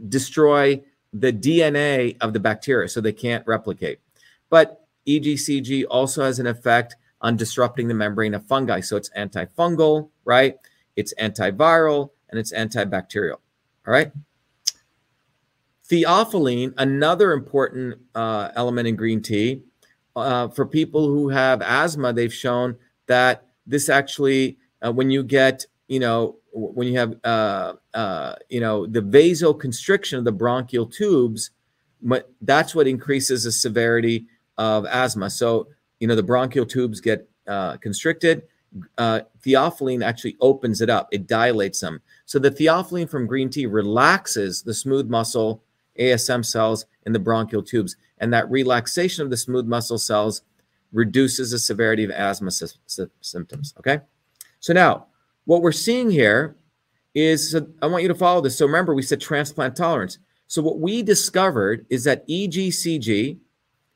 [0.07, 3.99] destroy the DNA of the bacteria so they can't replicate.
[4.51, 8.81] But EGCG also has an effect on disrupting the membrane of fungi.
[8.81, 10.57] So it's antifungal, right?
[10.95, 13.37] It's antiviral and it's antibacterial.
[13.87, 14.11] All right.
[15.89, 19.63] Theophylline, another important uh, element in green tea.
[20.15, 22.75] Uh, for people who have asthma, they've shown
[23.07, 28.59] that this actually, uh, when you get, you know, when you have, uh, uh, you
[28.59, 31.51] know, the vasoconstriction of the bronchial tubes,
[32.41, 34.25] that's what increases the severity
[34.57, 35.29] of asthma.
[35.29, 35.67] So,
[35.99, 38.43] you know, the bronchial tubes get uh, constricted.
[38.97, 42.01] Theophylline actually opens it up, it dilates them.
[42.25, 45.63] So, the theophylline from green tea relaxes the smooth muscle
[45.99, 47.95] ASM cells in the bronchial tubes.
[48.21, 50.43] And that relaxation of the smooth muscle cells
[50.93, 53.73] reduces the severity of asthma sy- sy- symptoms.
[53.79, 53.99] Okay.
[54.61, 55.07] So, now
[55.45, 56.55] what we're seeing here
[57.13, 58.57] is so I want you to follow this.
[58.57, 60.19] So, remember, we said transplant tolerance.
[60.47, 63.37] So, what we discovered is that EGCG,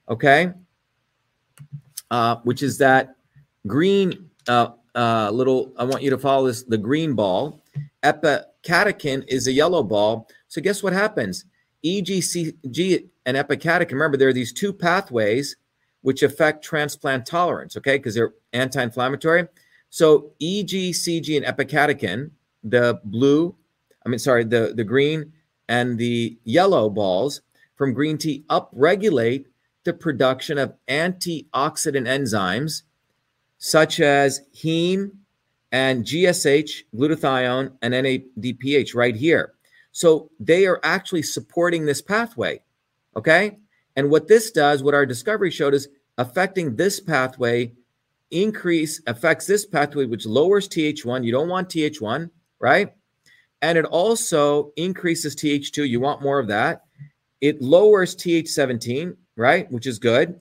[0.10, 0.52] okay,
[2.12, 3.16] uh, which is that
[3.68, 7.62] green uh, uh, little, I want you to follow this, the green ball.
[8.04, 10.28] Epicatechin is a yellow ball.
[10.48, 11.46] So guess what happens?
[11.86, 15.56] EGCG and epicatechin, remember, there are these two pathways
[16.02, 19.48] which affect transplant tolerance, okay, because they're anti-inflammatory.
[19.90, 22.32] So EGCG and epicatechin,
[22.64, 23.56] the blue,
[24.06, 25.34] I mean, sorry, the, the green
[25.68, 27.42] and the yellow balls
[27.76, 29.46] from green tea upregulate
[29.84, 32.84] the production of antioxidant enzymes
[33.58, 35.12] such as heme
[35.72, 39.55] and GSH, glutathione, and NADPH right here.
[39.96, 42.62] So they are actually supporting this pathway.
[43.16, 43.58] Okay.
[43.96, 45.88] And what this does, what our discovery showed is
[46.18, 47.72] affecting this pathway
[48.32, 52.28] increase affects this pathway which lowers th1 you don't want th1
[52.60, 52.96] right
[53.62, 56.82] and it also increases th2 you want more of that
[57.40, 59.70] it lowers th17 right?
[59.72, 60.40] Which is good.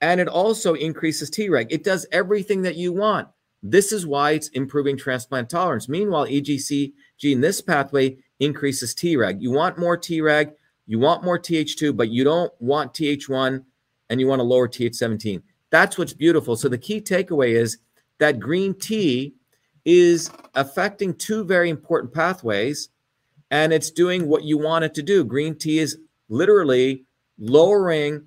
[0.00, 1.66] And it also increases Treg.
[1.70, 3.28] It does everything that you want.
[3.62, 5.88] This is why it's improving transplant tolerance.
[5.88, 6.92] Meanwhile, EGCG
[7.24, 9.40] in this pathway increases Treg.
[9.40, 10.52] You want more Treg,
[10.86, 13.64] you want more Th2, but you don't want Th1
[14.10, 15.42] and you want to lower Th17.
[15.70, 16.56] That's what's beautiful.
[16.56, 17.78] So the key takeaway is
[18.18, 19.34] that green tea
[19.84, 22.88] is affecting two very important pathways
[23.50, 25.24] and it's doing what you want it to do.
[25.24, 27.04] Green tea is literally
[27.38, 28.26] lowering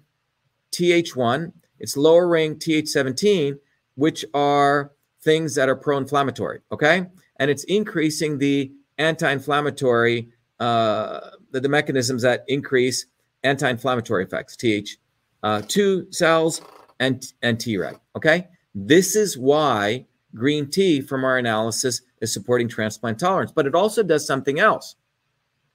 [0.71, 3.57] TH1, it's lowering TH17,
[3.95, 4.91] which are
[5.21, 6.61] things that are pro inflammatory.
[6.71, 7.05] Okay.
[7.37, 8.71] And it's increasing the
[9.01, 10.29] anti inflammatory,
[10.59, 13.07] uh, the, the, mechanisms that increase
[13.43, 14.97] anti inflammatory effects, TH2
[15.43, 16.61] uh, cells
[16.99, 17.99] and, and Treg.
[18.15, 18.47] Okay.
[18.73, 24.01] This is why green tea from our analysis is supporting transplant tolerance, but it also
[24.03, 24.95] does something else.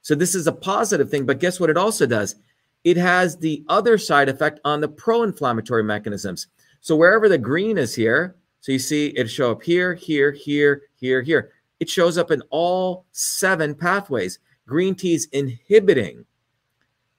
[0.00, 2.36] So this is a positive thing, but guess what it also does?
[2.86, 6.46] it has the other side effect on the pro-inflammatory mechanisms.
[6.80, 10.82] So wherever the green is here, so you see it show up here, here, here,
[10.94, 11.50] here, here.
[11.80, 14.38] It shows up in all seven pathways.
[14.66, 16.24] Green tea is inhibiting,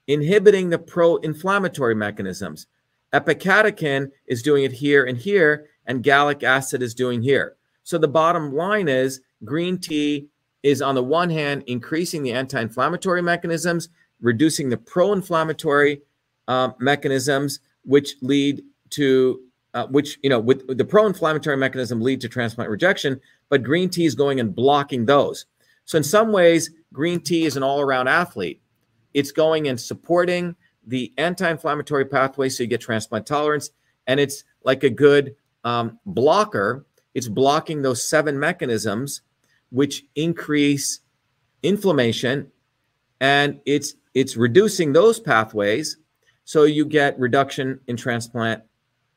[0.08, 2.68] inhibiting the pro-inflammatory mechanisms.
[3.14, 7.56] Epicatechin is doing it here and here, and gallic acid is doing here.
[7.84, 10.28] So the bottom line is green tea
[10.64, 13.90] is on the one hand increasing the anti-inflammatory mechanisms
[14.22, 16.02] reducing the pro inflammatory
[16.48, 19.42] uh, mechanisms, which lead to
[19.74, 23.20] uh, which you know with, with the pro-inflammatory mechanism lead to transplant rejection
[23.50, 25.46] but green tea is going and blocking those.
[25.86, 28.62] So in some ways green tea is an all-around athlete.
[29.14, 33.72] It's going and supporting the anti-inflammatory pathway so you get transplant tolerance
[34.06, 36.86] and it's like a good um, blocker.
[37.14, 39.22] It's blocking those seven mechanisms
[39.70, 41.02] which increase
[41.64, 42.52] inflammation
[43.20, 45.98] and it's it's reducing those pathways
[46.46, 48.64] so you get reduction in transplant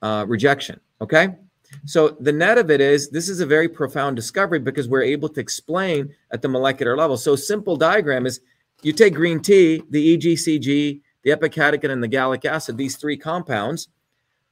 [0.03, 1.37] uh, rejection okay
[1.85, 5.29] so the net of it is this is a very profound discovery because we're able
[5.29, 8.41] to explain at the molecular level so simple diagram is
[8.83, 13.89] you take green tea the egcg the epicatechin and the gallic acid these three compounds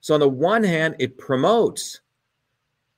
[0.00, 2.00] so on the one hand it promotes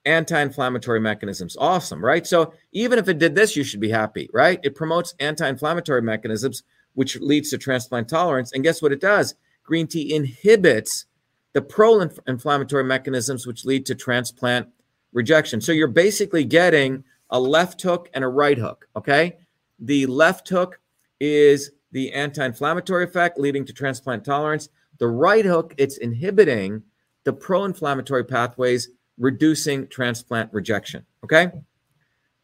[0.05, 1.57] anti-inflammatory mechanisms.
[1.59, 2.27] Awesome, right?
[2.27, 4.61] So even if it did this, you should be happy, right?
[4.63, 6.63] It promotes anti-inflammatory mechanisms,
[6.95, 8.53] which leads to transplant tolerance.
[8.53, 9.35] And guess what it does?
[9.63, 11.07] Green tea inhibits
[11.53, 14.69] the pro-inflammatory mechanisms, which lead to transplant
[15.13, 15.61] rejection.
[15.61, 18.89] So you're basically getting a left hook and a right hook.
[18.97, 19.39] Okay,
[19.79, 20.81] the left hook
[21.21, 24.69] is the anti-inflammatory effect leading to transplant tolerance.
[24.99, 26.83] The right hook, it's inhibiting
[27.25, 31.05] the pro-inflammatory pathways reducing transplant rejection.
[31.25, 31.51] Okay.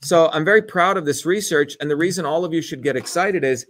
[0.02, 1.76] So I'm very proud of this research.
[1.80, 3.66] And the reason all of you should get excited is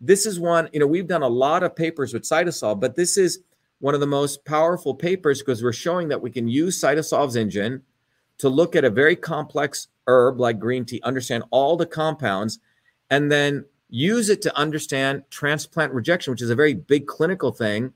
[0.00, 3.16] this is one, you know, we've done a lot of papers with CytoSolve, but this
[3.16, 3.40] is
[3.82, 7.82] one of the most powerful papers because we're showing that we can use CytoSolve's engine
[8.38, 12.60] to look at a very complex herb like green tea, understand all the compounds,
[13.10, 17.92] and then use it to understand transplant rejection, which is a very big clinical thing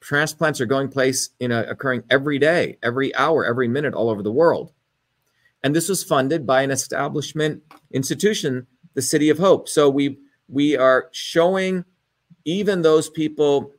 [0.00, 4.22] transplants are going place in a, occurring every day, every hour, every minute all over
[4.22, 4.72] the world.
[5.62, 7.62] And this was funded by an establishment
[7.92, 9.68] institution, the City of Hope.
[9.68, 10.18] So we
[10.48, 11.84] we are showing
[12.44, 13.72] even those people,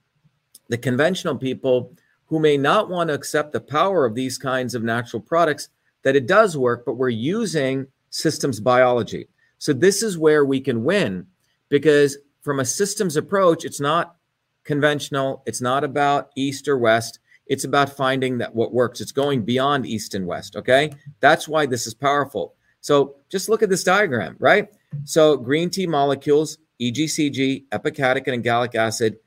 [0.71, 1.93] the conventional people
[2.27, 5.67] who may not want to accept the power of these kinds of natural products,
[6.03, 9.27] that it does work, but we're using systems biology.
[9.57, 11.27] So this is where we can win
[11.67, 14.15] because from a systems approach, it's not
[14.63, 15.43] conventional.
[15.45, 17.19] It's not about east or west.
[17.47, 19.01] It's about finding that what works.
[19.01, 20.55] It's going beyond east and west.
[20.55, 20.93] Okay.
[21.19, 22.55] That's why this is powerful.
[22.79, 24.69] So just look at this diagram, right?
[25.03, 29.17] So green tea molecules, EGCG, epicatechin, and gallic acid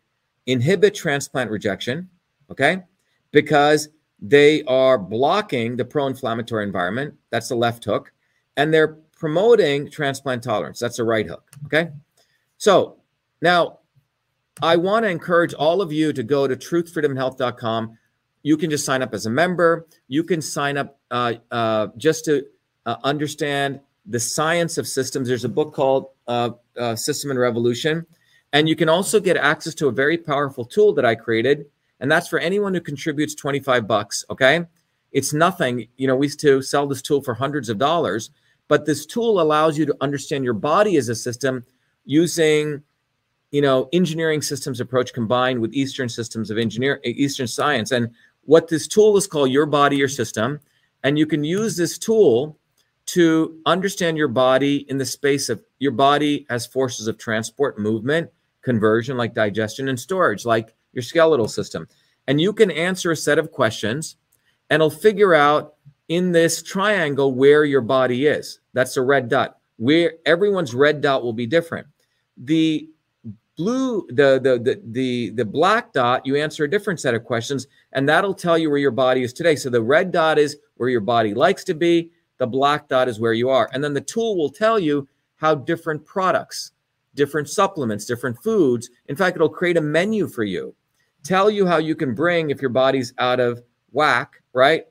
[0.47, 2.09] inhibit transplant rejection.
[2.51, 2.83] Okay.
[3.31, 3.89] Because
[4.21, 7.15] they are blocking the pro inflammatory environment.
[7.31, 8.13] That's the left hook.
[8.57, 10.79] And they're promoting transplant tolerance.
[10.79, 11.51] That's the right hook.
[11.67, 11.91] Okay.
[12.59, 12.99] So
[13.41, 13.81] now
[14.63, 17.99] I want to encourage all of you to go to truthfreedomhealth.com.
[18.43, 19.87] You can just sign up as a member.
[20.09, 22.45] You can sign up uh, uh, just to
[22.87, 25.29] uh, understand the science of systems.
[25.29, 28.07] There's a book called uh, uh, System and Revolution.
[28.55, 31.67] And you can also get access to a very powerful tool that I created.
[31.99, 34.25] And that's for anyone who contributes 25 bucks.
[34.31, 34.65] Okay.
[35.11, 35.89] It's nothing.
[35.97, 38.31] You know, we used to sell this tool for hundreds of dollars,
[38.69, 41.65] but this tool allows you to understand your body as a system
[42.05, 42.81] using
[43.51, 48.11] you know engineering systems approach combined with eastern systems of engineer eh, eastern science and
[48.43, 50.61] what this tool is called your body your system
[51.03, 52.59] and you can use this tool
[53.07, 58.29] to understand your body in the space of your body as forces of transport movement
[58.65, 61.87] conversion like digestion and storage like your skeletal system.
[62.27, 64.17] And you can answer a set of questions
[64.71, 65.75] and it'll figure out
[66.09, 68.61] in this triangle where your body is.
[68.73, 69.59] That's a red dot.
[69.77, 71.87] Where everyone's red dot will be different.
[72.37, 72.89] The
[73.57, 77.69] blue the, the the the the black dot you answer a different set of questions
[77.93, 79.57] and that'll tell you where your body is today.
[79.57, 82.11] So the red dot is where your body likes to be.
[82.39, 83.71] The black dot is where you are.
[83.73, 86.73] And then the tool will tell you how different products
[87.15, 88.91] different supplements different foods.
[89.07, 90.75] In fact it'll create a menu for you.
[91.23, 93.63] Tell you how you can bring if your body's out of
[93.93, 94.85] whack right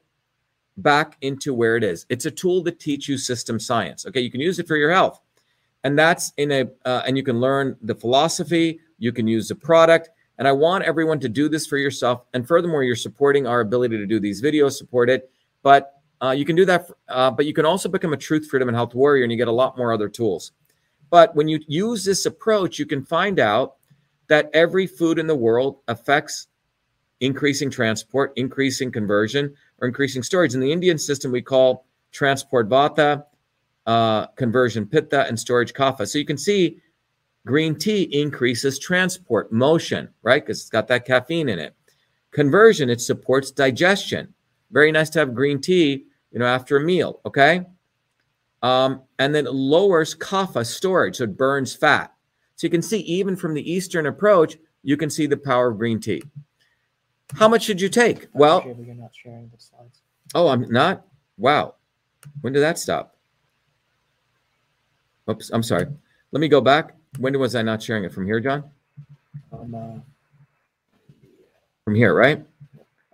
[0.78, 2.05] back into where it is.
[2.09, 4.21] It's a tool to teach you system science okay?
[4.21, 5.19] You can use it for your health.
[5.84, 9.55] And that's in a uh, and you can learn the philosophy you can use the
[9.55, 10.09] product.
[10.38, 12.26] And i want everyone to do this for yourself.
[12.34, 15.30] And furthermore you're supporting our ability to do these videos support it.
[15.61, 18.69] But uh, you can do that uh, but you can also become a truth freedom
[18.69, 20.53] and health warrior and you get a lot more other tools
[21.14, 23.76] but when you use this approach you can find out
[24.28, 26.47] that every food in the world affects
[27.20, 33.24] increasing transport increasing conversion or increasing storage in the indian system we call transport vata
[33.86, 36.07] uh, conversion pitta and storage kapha.
[36.07, 36.82] So you can see
[37.45, 40.43] green tea increases transport motion, right?
[40.43, 41.76] Because it's got that caffeine in it.
[42.32, 44.34] Conversion, it supports digestion.
[44.72, 47.66] Very nice to have green tea, you know, after a meal, okay?
[48.64, 52.14] Um, and then it lowers kapha storage, so it burns fat.
[52.55, 55.78] So you can see even from the Eastern approach, you can see the power of
[55.78, 56.24] green tea.
[57.34, 58.24] How much should you take?
[58.24, 59.99] I'm Well, sure you're not sharing the slides.
[60.34, 61.05] oh, I'm not.
[61.38, 61.76] Wow.
[62.41, 63.18] When did that stop?
[65.30, 65.88] Oops, I'm sorry.
[66.32, 66.95] Let me go back.
[67.20, 68.14] When was I not sharing it?
[68.14, 68.64] From here, John?
[69.51, 69.99] Um, uh,
[71.86, 72.43] From here, right?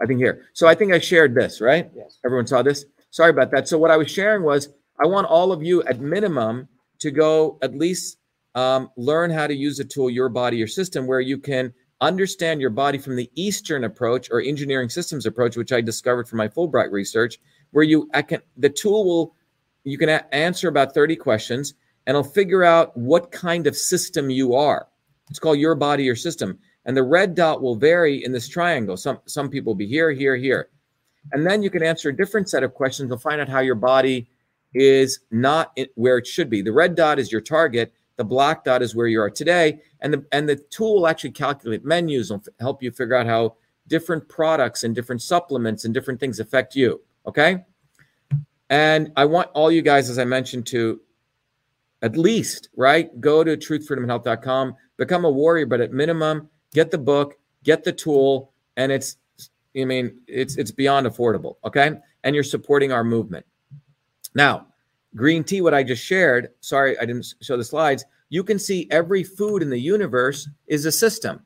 [0.01, 0.45] I think here.
[0.53, 1.89] So I think I shared this, right?
[1.95, 2.19] yes.
[2.23, 2.85] Everyone saw this?
[3.11, 3.67] Sorry about that.
[3.67, 4.69] So what I was sharing was
[5.01, 6.67] I want all of you at minimum
[6.99, 8.17] to go at least
[8.55, 12.61] um, learn how to use a tool, your body, your system, where you can understand
[12.61, 16.47] your body from the Eastern approach or engineering systems approach, which I discovered from my
[16.47, 17.39] Fulbright research,
[17.71, 19.35] where you I can the tool will
[19.83, 21.73] you can a- answer about 30 questions
[22.05, 24.87] and it'll figure out what kind of system you are.
[25.29, 26.57] It's called your body, your system.
[26.85, 28.97] And the red dot will vary in this triangle.
[28.97, 30.69] Some some people will be here, here, here.
[31.31, 33.09] And then you can answer a different set of questions.
[33.09, 34.29] You'll find out how your body
[34.73, 36.61] is not where it should be.
[36.61, 37.93] The red dot is your target.
[38.17, 39.79] The black dot is where you are today.
[40.01, 43.55] And the and the tool will actually calculate menus and help you figure out how
[43.87, 47.01] different products and different supplements and different things affect you.
[47.25, 47.63] Okay.
[48.69, 51.01] And I want all you guys, as I mentioned, to
[52.01, 57.37] at least right go to truthfreedomhealth.com, become a warrior, but at minimum, get the book,
[57.63, 59.17] get the tool, and it's
[59.79, 61.91] I mean, it's it's beyond affordable, okay?
[62.23, 63.45] And you're supporting our movement.
[64.35, 64.67] Now,
[65.15, 68.05] green tea, what I just shared, sorry, I didn't show the slides.
[68.29, 71.45] You can see every food in the universe is a system.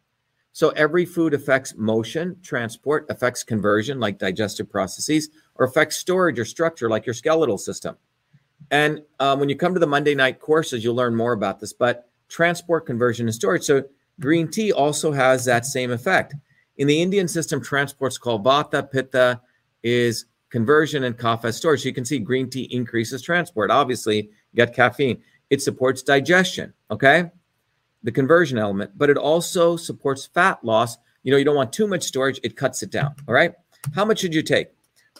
[0.52, 6.46] So every food affects motion, transport, affects conversion, like digestive processes, or affects storage or
[6.46, 7.98] structure, like your skeletal system.
[8.70, 11.74] And um, when you come to the Monday night courses, you'll learn more about this.
[11.74, 13.64] But transport, conversion, and storage.
[13.64, 13.84] So
[14.20, 16.36] green tea also has that same effect.
[16.78, 19.42] In the Indian system, transport's called vata, pitta
[19.84, 21.82] is conversion, and kapha is storage.
[21.82, 23.72] So you can see green tea increases transport.
[23.72, 25.20] Obviously, you get caffeine.
[25.50, 27.32] It supports digestion, okay?
[28.04, 30.98] The conversion element, but it also supports fat loss.
[31.24, 33.54] You know, you don't want too much storage, it cuts it down, all right?
[33.96, 34.68] How much should you take?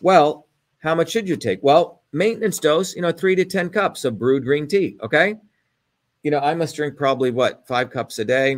[0.02, 1.64] Well, how much should you take?
[1.64, 5.38] Well, maintenance dose, you know, three to 10 cups of brewed green tea, okay?
[6.22, 8.58] You know, I must drink probably what, five cups a day.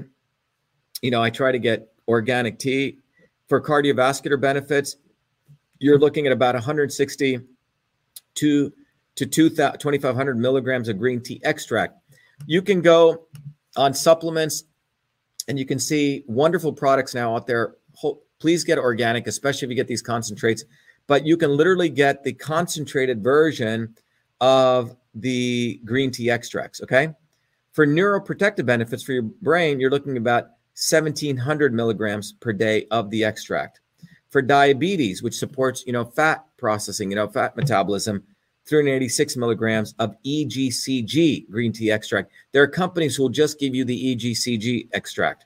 [1.02, 3.00] You know, I try to get organic tea
[3.48, 4.98] for cardiovascular benefits.
[5.80, 7.40] You're looking at about 160
[8.36, 8.74] to
[9.16, 11.98] to 2,500 milligrams of green tea extract.
[12.46, 13.28] You can go
[13.78, 14.66] on supplements
[15.48, 17.76] and you can see wonderful products now out there.
[18.40, 20.66] Please get organic, especially if you get these concentrates.
[21.08, 23.96] But you can literally get the concentrated version
[24.42, 26.82] of the green tea extracts.
[26.82, 27.10] Okay.
[27.72, 30.44] For neuroprotective benefits for your brain, you're looking about
[30.90, 33.82] 1700 milligrams per day of the extract.
[34.36, 38.22] For diabetes, which supports, you know, fat processing, you know, fat metabolism,
[38.66, 42.34] 386 milligrams of EGCG green tea extract.
[42.52, 45.46] There are companies who will just give you the EGCG extract.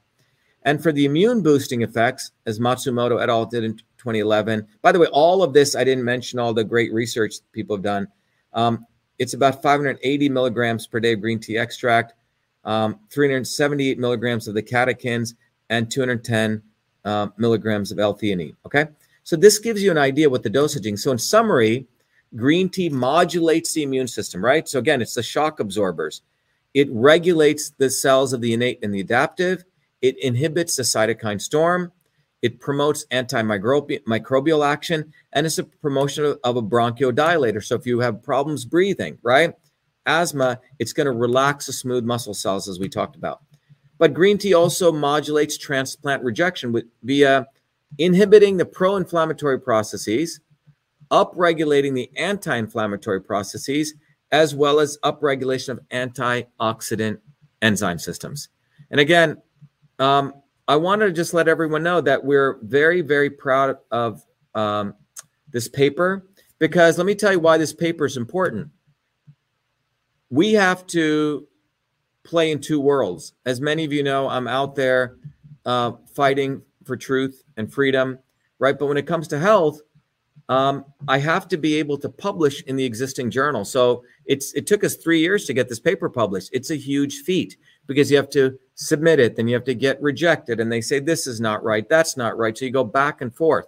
[0.64, 3.46] And for the immune boosting effects, as Matsumoto et al.
[3.46, 6.92] did in 2011, by the way, all of this, I didn't mention all the great
[6.92, 8.08] research people have done.
[8.54, 8.88] Um,
[9.20, 12.16] it's about 580 milligrams per day of green tea extract,
[12.64, 15.36] um, 378 milligrams of the catechins,
[15.70, 16.64] and 210
[17.06, 18.56] uh, milligrams of L-theanine.
[18.66, 18.88] Okay,
[19.24, 20.98] so this gives you an idea what the dosaging.
[20.98, 21.88] So in summary,
[22.36, 24.68] green tea modulates the immune system, right?
[24.68, 26.22] So again, it's the shock absorbers.
[26.74, 29.66] It regulates the cells of the innate and the adaptive.
[30.02, 31.92] It inhibits the cytokine storm.
[32.42, 37.62] It promotes antimicrobial action, and it's a promotion of, of a bronchodilator.
[37.64, 39.54] So if you have problems breathing, right?
[40.06, 43.42] Asthma, it's going to relax the smooth muscle cells, as we talked about.
[44.00, 47.48] But green tea also modulates transplant rejection with, via
[48.00, 50.40] inhibiting the pro inflammatory processes,
[51.12, 53.94] upregulating the anti inflammatory processes,
[54.32, 57.20] as well as upregulation of antioxidant
[57.62, 58.50] enzyme systems.
[58.90, 59.42] And again,
[60.00, 60.34] um,
[60.68, 64.24] I wanted to just let everyone know that we're very, very proud of
[64.56, 64.96] um,
[65.52, 66.26] this paper
[66.58, 68.70] because let me tell you why this paper is important.
[70.30, 71.49] We have to
[72.24, 73.34] play in two worlds.
[73.46, 75.18] As many of you know, I'm out there
[75.66, 78.20] uh, fighting for truth and freedom,
[78.60, 78.78] right?
[78.78, 79.82] But when it comes to health,
[80.50, 83.64] um, I have to be able to publish in the existing journal.
[83.64, 86.50] So it's it took us three years to get this paper published.
[86.52, 87.56] It's a huge feat
[87.86, 91.00] because you have to submit it, then you have to get rejected, and they say
[91.00, 92.58] this is not right, that's not right.
[92.58, 93.68] So you go back and forth.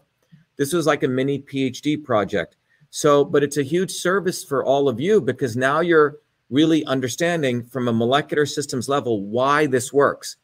[0.58, 2.56] This was like a mini PhD project.
[2.90, 6.18] So, but it's a huge service for all of you because now you're
[6.52, 10.36] really understanding from a molecular systems level why this works.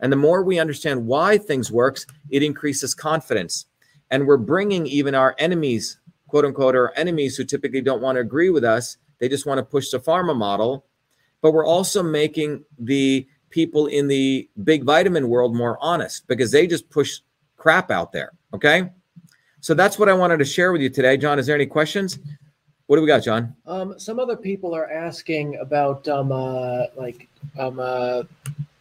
[0.00, 3.66] And the more we understand why things works, it increases confidence.
[4.10, 8.20] And we're bringing even our enemies, quote unquote, our enemies who typically don't want to
[8.20, 10.86] agree with us, they just want to push the pharma model.
[11.42, 16.66] But we're also making the people in the big vitamin world more honest because they
[16.66, 17.20] just push
[17.56, 18.32] crap out there.
[18.54, 18.90] Okay.
[19.60, 21.18] So that's what I wanted to share with you today.
[21.18, 22.18] John, is there any questions?
[22.90, 23.54] What do we got, John?
[23.68, 28.24] Um, some other people are asking about um, uh, like um, uh,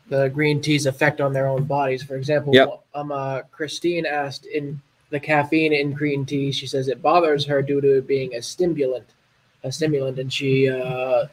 [0.07, 2.02] the green tea's effect on their own bodies.
[2.02, 2.84] For example, Yep.
[2.95, 4.81] um, uh, Christine asked in
[5.11, 6.52] the caffeine in green tea.
[6.52, 9.06] She says it bothers her due to it being a stimulant,
[9.64, 11.27] a stimulant, and she, uh,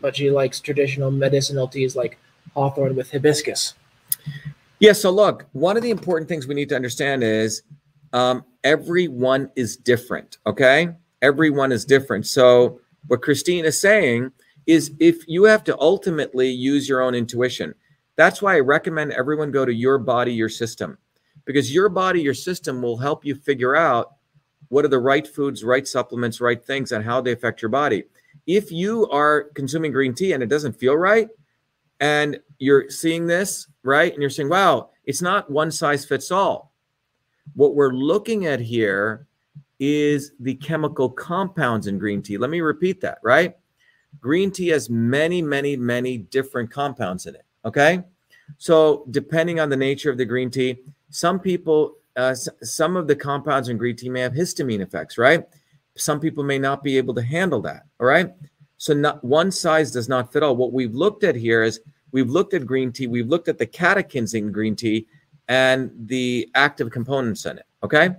[0.00, 2.18] but she likes traditional medicinal teas like
[2.54, 3.74] hawthorn with hibiscus.
[4.78, 4.92] Yeah.
[4.92, 7.62] So look, one of the important things we need to understand is
[8.12, 10.38] um, everyone is different.
[10.46, 10.94] Okay.
[11.22, 12.26] Everyone is different.
[12.26, 14.32] So what Christine is saying
[14.66, 17.74] is if you have to ultimately use your own intuition,
[18.16, 20.98] that's why I recommend everyone go to your body, your system,
[21.44, 24.14] because your body, your system will help you figure out
[24.68, 28.04] what are the right foods, right supplements, right things, and how they affect your body.
[28.46, 31.28] If you are consuming green tea and it doesn't feel right,
[32.00, 34.12] and you're seeing this, right?
[34.12, 36.72] And you're saying, wow, it's not one size fits all.
[37.54, 39.26] What we're looking at here
[39.78, 42.38] is the chemical compounds in green tea.
[42.38, 43.56] Let me repeat that, right?
[44.20, 47.44] Green tea has many, many, many different compounds in it.
[47.64, 48.02] Okay.
[48.58, 50.76] So, depending on the nature of the green tea,
[51.10, 55.44] some people, uh, some of the compounds in green tea may have histamine effects, right?
[55.96, 57.82] Some people may not be able to handle that.
[58.00, 58.30] All right.
[58.78, 60.56] So, not one size does not fit all.
[60.56, 61.80] What we've looked at here is
[62.12, 65.06] we've looked at green tea, we've looked at the catechins in green tea
[65.48, 67.66] and the active components in it.
[67.82, 68.10] Okay.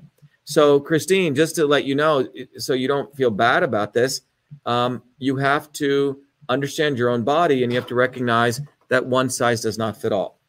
[0.49, 2.25] So, Christine, just to let you know,
[2.55, 4.21] so you don't feel bad about this,
[4.65, 9.29] um, you have to understand your own body and you have to recognize that one
[9.29, 10.39] size does not fit all.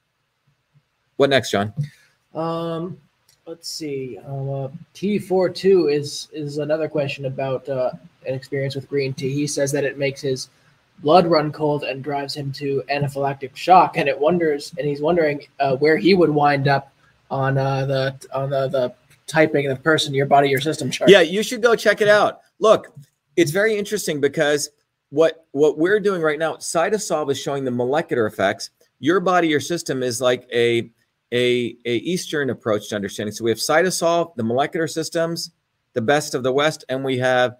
[1.16, 1.74] What next, John?
[2.32, 2.96] Um,
[3.44, 4.18] let's see.
[4.24, 7.90] Uh, T42 is is another question about uh,
[8.24, 9.34] an experience with green tea.
[9.34, 10.48] He says that it makes his
[11.00, 15.44] blood run cold and drives him to anaphylactic shock, and it wonders, and he's wondering
[15.58, 16.92] uh, where he would wind up
[17.32, 18.94] on uh, the on the, the
[19.28, 21.10] typing the person, your body, your system chart.
[21.10, 22.40] Yeah, you should go check it out.
[22.58, 22.92] Look,
[23.36, 24.70] it's very interesting because
[25.10, 28.70] what what we're doing right now, CytoSolve is showing the molecular effects.
[28.98, 30.90] Your body, your system is like a
[31.32, 33.32] a, a Eastern approach to understanding.
[33.32, 35.50] So we have CytoSolve the molecular systems,
[35.92, 37.56] the best of the West, and we have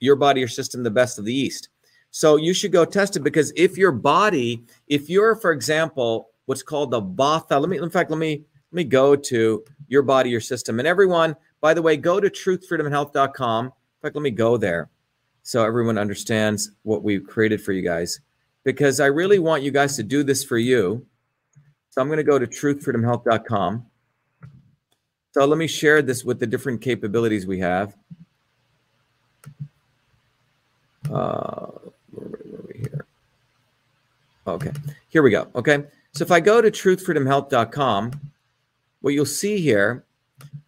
[0.00, 1.68] your body, your system, the best of the East.
[2.10, 6.62] So you should go test it because if your body, if you're, for example, what's
[6.62, 10.30] called the Vata, let me, in fact, let me let me go to your body,
[10.30, 11.34] your system, and everyone.
[11.60, 13.66] By the way, go to truthfreedomhealth.com.
[13.66, 14.88] In fact, let me go there
[15.42, 18.20] so everyone understands what we've created for you guys
[18.64, 21.06] because I really want you guys to do this for you.
[21.90, 23.86] So I'm going to go to truthfreedomhealth.com.
[25.32, 27.96] So let me share this with the different capabilities we have.
[31.10, 31.66] Uh,
[32.12, 33.06] where are we here?
[34.46, 34.72] Okay,
[35.08, 35.48] here we go.
[35.54, 38.12] Okay, so if I go to truthfreedomhealth.com,
[39.00, 40.04] what you'll see here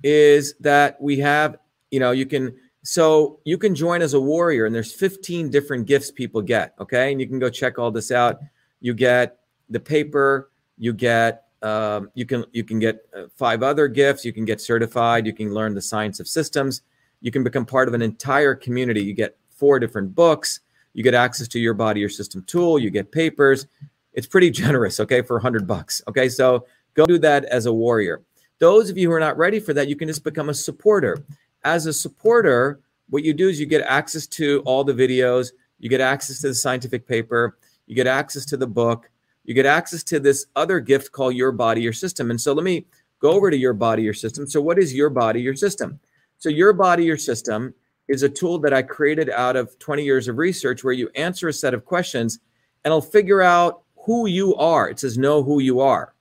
[0.02, 1.57] is that we have,
[1.90, 5.86] you know, you can so you can join as a warrior, and there's 15 different
[5.86, 6.74] gifts people get.
[6.81, 8.40] Okay, and you can go check all this out.
[8.81, 9.39] You get
[9.69, 10.51] the paper.
[10.78, 14.24] You get um, you can you can get uh, five other gifts.
[14.24, 15.27] You can get certified.
[15.27, 16.82] You can learn the science of systems.
[17.20, 19.02] You can become part of an entire community.
[19.02, 20.61] You get four different books.
[20.94, 22.78] You get access to your body, your system tool.
[22.78, 23.66] You get papers.
[24.15, 25.01] It's pretty generous.
[25.01, 26.01] Okay, for 100 bucks.
[26.09, 28.22] Okay, so go do that as a warrior.
[28.58, 31.24] Those of you who are not ready for that, you can just become a supporter
[31.64, 35.88] as a supporter, what you do is you get access to all the videos, you
[35.88, 39.10] get access to the scientific paper, you get access to the book,
[39.44, 42.30] you get access to this other gift called Your Body, Your System.
[42.30, 42.86] And so let me
[43.18, 44.48] go over to Your Body, Your System.
[44.48, 45.98] So, what is Your Body, Your System?
[46.38, 47.74] So, Your Body, Your System
[48.08, 51.48] is a tool that I created out of 20 years of research where you answer
[51.48, 52.40] a set of questions
[52.84, 54.88] and it'll figure out who you are.
[54.88, 56.14] It says, Know who you are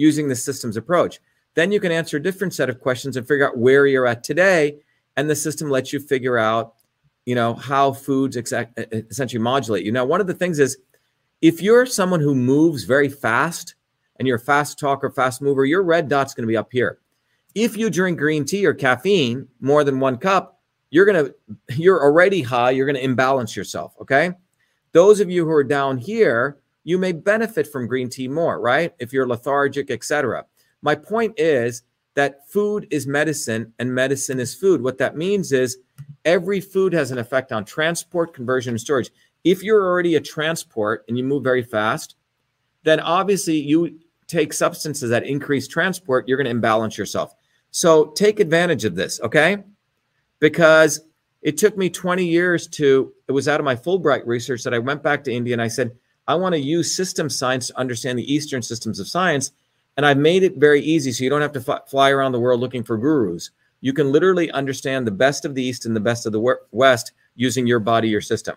[0.00, 1.20] using the systems approach.
[1.54, 4.24] Then you can answer a different set of questions and figure out where you're at
[4.24, 4.78] today.
[5.16, 6.74] And the system lets you figure out,
[7.26, 9.92] you know, how foods exact, essentially modulate you.
[9.92, 10.78] Now, one of the things is
[11.42, 13.74] if you're someone who moves very fast
[14.16, 16.98] and you're a fast talker, fast mover, your red dot's going to be up here.
[17.54, 21.34] If you drink green tea or caffeine more than one cup, you're going to,
[21.76, 22.70] you're already high.
[22.70, 23.92] You're going to imbalance yourself.
[24.00, 24.32] Okay.
[24.92, 28.94] Those of you who are down here, you may benefit from green tea more, right?
[28.98, 30.44] If you're lethargic, etc.
[30.82, 31.82] My point is
[32.14, 34.82] that food is medicine and medicine is food.
[34.82, 35.78] What that means is
[36.24, 39.10] every food has an effect on transport, conversion, and storage.
[39.44, 42.16] If you're already a transport and you move very fast,
[42.82, 47.34] then obviously you take substances that increase transport, you're going to imbalance yourself.
[47.70, 49.58] So take advantage of this, okay?
[50.38, 51.00] Because
[51.42, 54.78] it took me 20 years to, it was out of my Fulbright research that I
[54.78, 55.92] went back to India and I said,
[56.30, 59.50] I want to use system science to understand the Eastern systems of science
[59.96, 62.38] And I've made it very easy so you don't have to f- fly around the
[62.38, 63.50] world looking for gurus.
[63.80, 67.12] You can literally understand the best of the East and the best of the West
[67.34, 68.54] using your body, your system.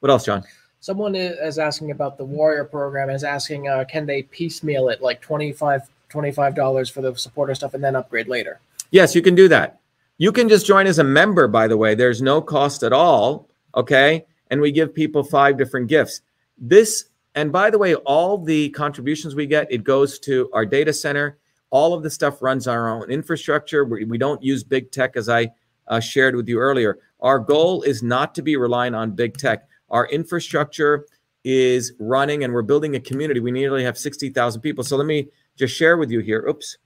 [0.00, 0.42] What else, John?
[0.80, 5.20] Someone is asking about the Warrior program, is asking, uh, can they piecemeal it like
[5.20, 8.58] 25 $25 for the supporter stuff and then upgrade later?
[8.90, 9.78] Yes, you can do that.
[10.18, 11.94] You can just join as a member, by the way.
[11.94, 13.48] There's no cost at all.
[13.76, 14.24] Okay.
[14.50, 16.22] And we give people five different gifts.
[16.58, 20.92] This, and by the way, all the contributions we get, it goes to our data
[20.92, 21.38] center.
[21.70, 23.84] All of the stuff runs our own infrastructure.
[23.84, 25.50] We, we don't use big tech, as I
[25.88, 26.98] uh, shared with you earlier.
[27.20, 29.68] Our goal is not to be reliant on big tech.
[29.90, 31.06] Our infrastructure
[31.44, 33.40] is running and we're building a community.
[33.40, 34.82] We nearly have 60,000 people.
[34.82, 36.44] So let me just share with you here.
[36.48, 36.78] Oops.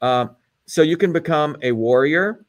[0.00, 0.26] Uh,
[0.66, 2.46] so you can become a warrior.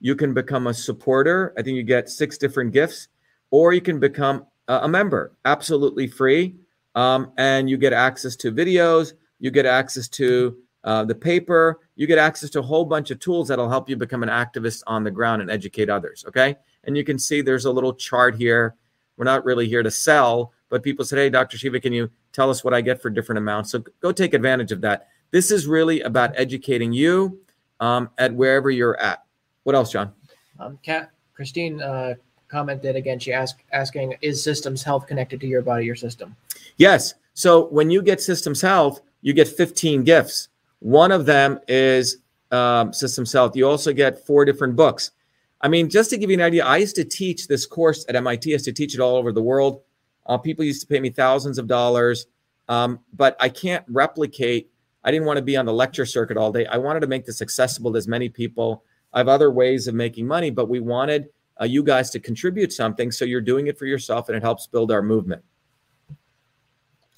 [0.00, 1.52] You can become a supporter.
[1.58, 3.08] I think you get six different gifts,
[3.50, 6.56] or you can become a, member, absolutely free.
[6.94, 9.14] Um, and you get access to videos.
[9.38, 11.80] You get access to uh, the paper.
[11.96, 14.82] You get access to a whole bunch of tools that'll help you become an activist
[14.86, 16.24] on the ground and educate others.
[16.28, 16.56] Okay.
[16.84, 18.76] And you can see there's a little chart here.
[19.16, 21.58] We're not really here to sell, but people said, Hey, Dr.
[21.58, 23.70] Shiva, can you tell us what I get for different amounts?
[23.70, 25.08] So go take advantage of that.
[25.30, 27.40] This is really about educating you
[27.80, 29.24] um, at wherever you're at.
[29.64, 30.12] What else, John?
[30.58, 32.14] Um, Kat, Christine uh,
[32.48, 33.18] commented again.
[33.18, 36.36] She asked, asking, "Is Systems Health connected to your body, your system?"
[36.76, 37.14] Yes.
[37.34, 40.48] So when you get Systems Health, you get 15 gifts.
[40.80, 42.18] One of them is
[42.50, 43.56] um, Systems Health.
[43.56, 45.12] You also get four different books.
[45.60, 48.14] I mean, just to give you an idea, I used to teach this course at
[48.14, 48.50] MIT.
[48.50, 49.82] I used to teach it all over the world.
[50.26, 52.26] Uh, people used to pay me thousands of dollars,
[52.68, 54.70] um, but I can't replicate.
[55.02, 56.66] I didn't want to be on the lecture circuit all day.
[56.66, 58.84] I wanted to make this accessible to as many people.
[59.12, 61.28] I have other ways of making money, but we wanted
[61.60, 63.10] uh, you guys to contribute something.
[63.10, 65.42] So you're doing it for yourself and it helps build our movement.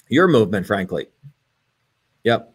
[0.09, 1.07] Your movement, frankly.
[2.23, 2.53] Yep.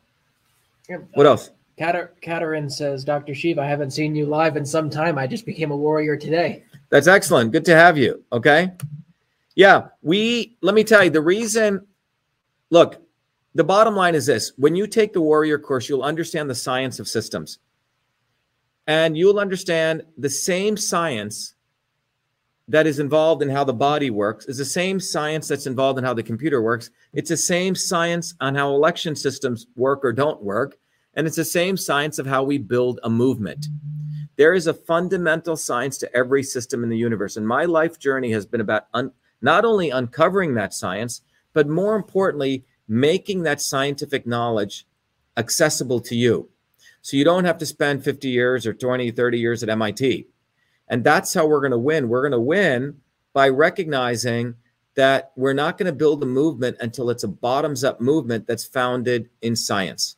[0.89, 1.09] yep.
[1.15, 1.51] What else?
[1.79, 3.33] Katar- says, Dr.
[3.33, 5.19] Sheev, I haven't seen you live in some time.
[5.19, 6.65] I just became a warrior today.
[6.91, 7.53] That's excellent.
[7.53, 8.25] Good to have you.
[8.33, 8.73] Okay.
[9.55, 11.87] Yeah, we let me tell you the reason.
[12.71, 13.03] Look,
[13.55, 16.99] the bottom line is this: when you take the warrior course, you'll understand the science
[16.99, 17.59] of systems,
[18.87, 21.56] and you'll understand the same science
[22.68, 26.05] that is involved in how the body works is the same science that's involved in
[26.05, 26.90] how the computer works.
[27.12, 30.76] It's the same science on how election systems work or don't work,
[31.14, 33.66] and it's the same science of how we build a movement.
[34.36, 38.32] There is a fundamental science to every system in the universe, and my life journey
[38.32, 41.22] has been about un- not only uncovering that science,
[41.52, 44.86] but more importantly, making that scientific knowledge
[45.36, 46.51] accessible to you.
[47.01, 50.26] So you don't have to spend 50 years or 20, 30 years at MIT.
[50.89, 52.09] And that's how we're going to win.
[52.09, 52.97] We're going to win
[53.33, 54.55] by recognizing
[54.95, 58.65] that we're not going to build a movement until it's a bottoms up movement that's
[58.65, 60.17] founded in science.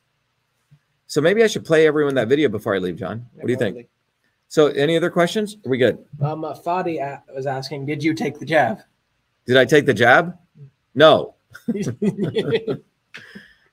[1.06, 3.26] So maybe I should play everyone that video before I leave, John.
[3.34, 3.88] What do you think?
[4.50, 5.58] So, any other questions?
[5.66, 5.98] Are we good?
[6.22, 8.78] Um, uh, Fadi was asking, did you take the jab?
[9.46, 10.38] Did I take the jab?
[10.94, 11.34] No.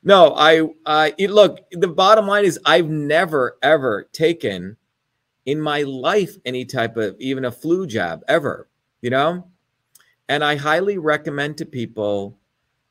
[0.03, 4.75] no, I, I look, the bottom line is I've never, ever taken
[5.45, 8.67] in my life any type of even a flu jab ever,
[9.01, 9.47] you know?
[10.27, 12.37] And I highly recommend to people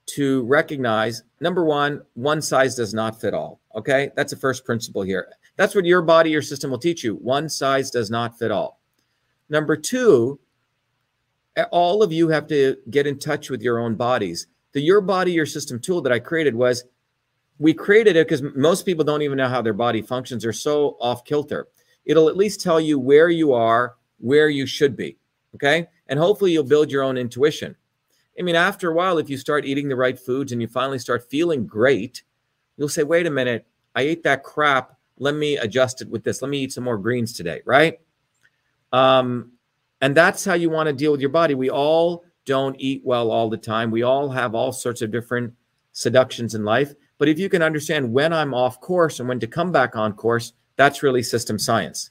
[0.07, 3.61] to recognize number one, one size does not fit all.
[3.75, 4.11] Okay.
[4.15, 5.29] That's the first principle here.
[5.57, 7.15] That's what your body, your system will teach you.
[7.17, 8.81] One size does not fit all.
[9.49, 10.39] Number two,
[11.71, 14.47] all of you have to get in touch with your own bodies.
[14.73, 16.85] The Your Body, Your System tool that I created was
[17.59, 20.43] we created it because most people don't even know how their body functions.
[20.43, 21.69] They're so off kilter.
[22.05, 25.17] It'll at least tell you where you are, where you should be.
[25.55, 25.89] Okay.
[26.09, 27.77] And hopefully you'll build your own intuition.
[28.39, 30.99] I mean, after a while, if you start eating the right foods and you finally
[30.99, 32.25] start feeling great,
[32.77, 34.99] you'll say, wait a minute, I ate that crap.
[35.19, 36.43] Let me adjust it with this.
[36.43, 37.63] Let me eat some more greens today.
[37.65, 38.01] Right.
[38.93, 39.53] Um,
[40.01, 41.55] and that's how you want to deal with your body.
[41.55, 43.91] We all don't eat well all the time.
[43.91, 45.55] We all have all sorts of different
[45.93, 46.93] seductions in life.
[47.19, 50.13] But if you can understand when I'm off course and when to come back on
[50.13, 52.11] course, that's really system science.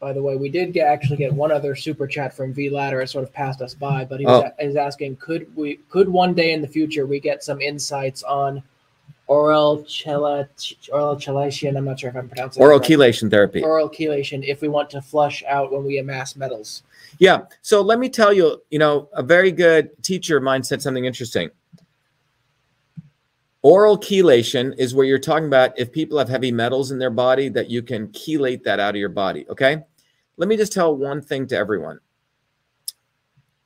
[0.00, 3.02] By the way, we did get actually get one other super chat from V Ladder.
[3.02, 4.64] It sort of passed us by, but he was, oh.
[4.64, 8.62] is asking, could we could one day in the future we get some insights on
[9.26, 10.88] oral chelation.
[10.90, 11.76] Oral chelation.
[11.76, 13.62] I'm not sure if I'm pronouncing oral chelation therapy.
[13.62, 14.42] Oral chelation.
[14.42, 16.82] If we want to flush out when we amass metals.
[17.18, 17.42] Yeah.
[17.60, 18.62] So let me tell you.
[18.70, 21.50] You know, a very good teacher of mine said something interesting.
[23.62, 27.48] Oral chelation is where you're talking about if people have heavy metals in their body
[27.50, 29.46] that you can chelate that out of your body.
[29.50, 29.82] Okay.
[30.36, 32.00] Let me just tell one thing to everyone.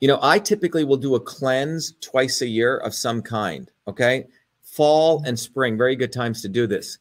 [0.00, 3.70] You know, I typically will do a cleanse twice a year of some kind.
[3.86, 4.26] Okay
[4.74, 6.98] fall and spring, very good times to do this.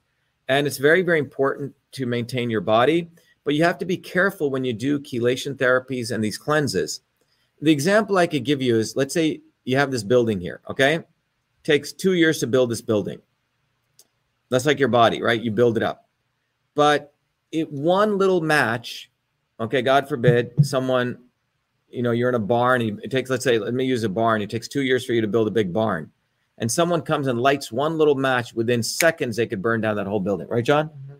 [0.47, 3.09] And it's very, very important to maintain your body,
[3.43, 7.01] but you have to be careful when you do chelation therapies and these cleanses.
[7.61, 10.99] The example I could give you is let's say you have this building here, okay?
[11.63, 13.19] Takes two years to build this building.
[14.49, 15.41] That's like your body, right?
[15.41, 16.07] You build it up.
[16.75, 17.13] But
[17.51, 19.11] it one little match,
[19.59, 21.17] okay, God forbid, someone,
[21.89, 22.81] you know, you're in a barn.
[22.81, 24.41] It takes, let's say, let me use a barn.
[24.41, 26.11] It takes two years for you to build a big barn.
[26.57, 30.07] And someone comes and lights one little match, within seconds, they could burn down that
[30.07, 30.89] whole building, right, John?
[30.89, 31.13] Mm-hmm.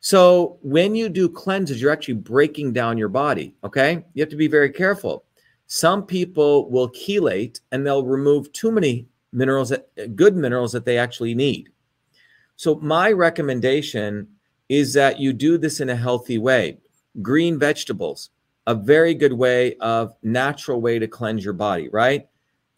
[0.00, 4.04] So when you do cleanses, you're actually breaking down your body, okay?
[4.12, 5.24] You have to be very careful.
[5.66, 10.96] Some people will chelate and they'll remove too many minerals that good minerals that they
[10.96, 11.68] actually need.
[12.56, 14.28] So my recommendation
[14.68, 16.78] is that you do this in a healthy way.
[17.20, 18.30] Green vegetables,
[18.66, 22.28] a very good way of natural way to cleanse your body, right?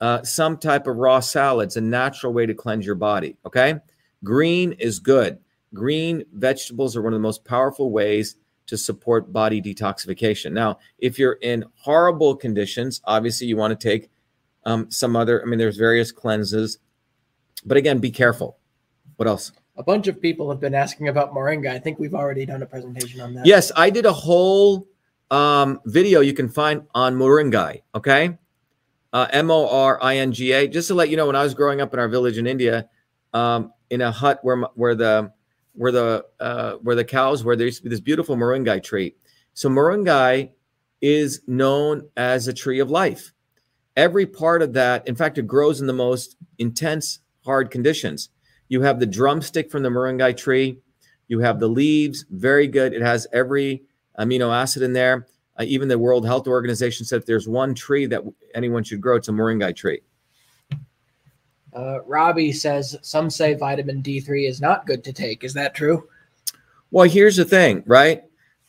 [0.00, 3.36] Uh, some type of raw salads, a natural way to cleanse your body.
[3.46, 3.76] Okay.
[4.24, 5.38] Green is good.
[5.72, 10.52] Green vegetables are one of the most powerful ways to support body detoxification.
[10.52, 14.10] Now, if you're in horrible conditions, obviously you want to take
[14.66, 16.78] um, some other, I mean, there's various cleanses,
[17.64, 18.58] but again, be careful.
[19.16, 19.52] What else?
[19.76, 21.70] A bunch of people have been asking about moringa.
[21.70, 23.46] I think we've already done a presentation on that.
[23.46, 24.88] Yes, I did a whole
[25.30, 27.82] um, video you can find on moringa.
[27.94, 28.36] Okay,
[29.12, 30.66] uh, M O R I N G A.
[30.66, 32.88] Just to let you know, when I was growing up in our village in India,
[33.34, 35.30] um, in a hut where where the
[35.74, 39.14] where the uh, where the cows where there used to be this beautiful moringa tree.
[39.52, 40.50] So moringa
[41.02, 43.32] is known as a tree of life
[43.96, 48.28] every part of that, in fact, it grows in the most intense, hard conditions.
[48.68, 50.80] You have the drumstick from the moringa tree.
[51.28, 52.92] You have the leaves, very good.
[52.92, 53.82] It has every
[54.18, 55.26] amino acid in there.
[55.58, 58.22] Uh, even the World Health Organization said if there's one tree that
[58.54, 60.00] anyone should grow, it's a moringa tree.
[61.74, 65.44] Uh, Robbie says some say vitamin D3 is not good to take.
[65.44, 66.08] Is that true?
[66.90, 68.22] Well, here's the thing, right?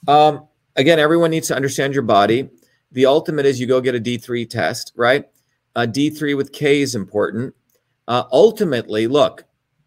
[0.08, 2.50] Um, again, everyone needs to understand your body.
[2.92, 5.26] The ultimate is you go get a D3 test, right?
[5.76, 7.54] A D3 with K is important.
[8.08, 9.44] Uh, ultimately, look,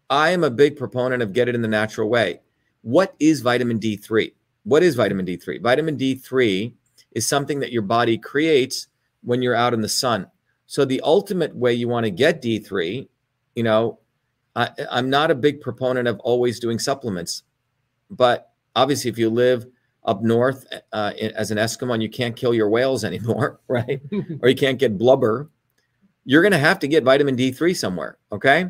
[0.09, 2.41] I am a big proponent of get it in the natural way.
[2.81, 4.33] What is vitamin D3?
[4.63, 5.61] What is vitamin D3?
[5.61, 6.73] Vitamin D3
[7.13, 8.87] is something that your body creates
[9.23, 10.27] when you're out in the sun.
[10.65, 13.07] So the ultimate way you want to get D3,
[13.55, 13.99] you know,
[14.55, 17.43] I, I'm not a big proponent of always doing supplements,
[18.09, 19.65] but obviously if you live
[20.03, 24.01] up north uh, as an Eskimo and you can't kill your whales anymore, right?
[24.41, 25.49] or you can't get blubber,
[26.25, 28.17] you're going to have to get vitamin D3 somewhere.
[28.31, 28.65] Okay.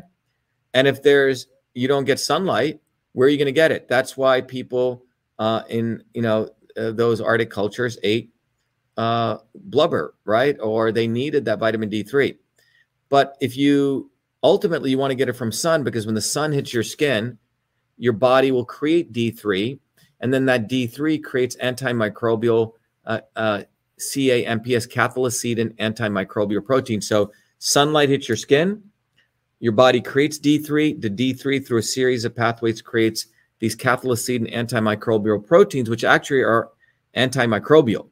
[0.74, 2.80] And if there's, you don't get sunlight,
[3.12, 3.88] where are you going to get it?
[3.88, 5.04] That's why people
[5.38, 8.30] uh, in, you know, uh, those Arctic cultures ate
[8.96, 10.56] uh, blubber, right?
[10.60, 12.36] Or they needed that vitamin D3.
[13.08, 14.10] But if you
[14.42, 17.38] ultimately you want to get it from sun because when the sun hits your skin,
[17.98, 19.78] your body will create D3
[20.22, 22.72] and then that D3 creates antimicrobial
[23.04, 23.62] uh, uh,
[23.98, 27.00] CAMPS, cathelicidin antimicrobial protein.
[27.00, 28.82] So sunlight hits your skin,
[29.62, 31.00] your body creates D3.
[31.00, 33.26] The D3, through a series of pathways, creates
[33.60, 36.70] these cathelicidin antimicrobial proteins, which actually are
[37.16, 38.08] antimicrobial.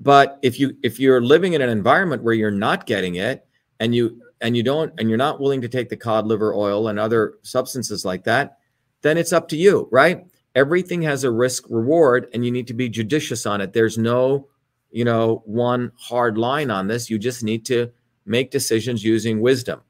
[0.00, 3.46] But if you if you're living in an environment where you're not getting it,
[3.80, 6.88] and you and you don't and you're not willing to take the cod liver oil
[6.88, 8.58] and other substances like that,
[9.00, 10.26] then it's up to you, right?
[10.58, 13.72] Everything has a risk reward and you need to be judicious on it.
[13.72, 14.48] There's no
[14.90, 17.08] you know one hard line on this.
[17.08, 17.92] You just need to
[18.26, 19.80] make decisions using wisdom.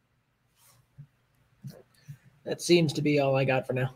[2.44, 3.94] That seems to be all i got for now.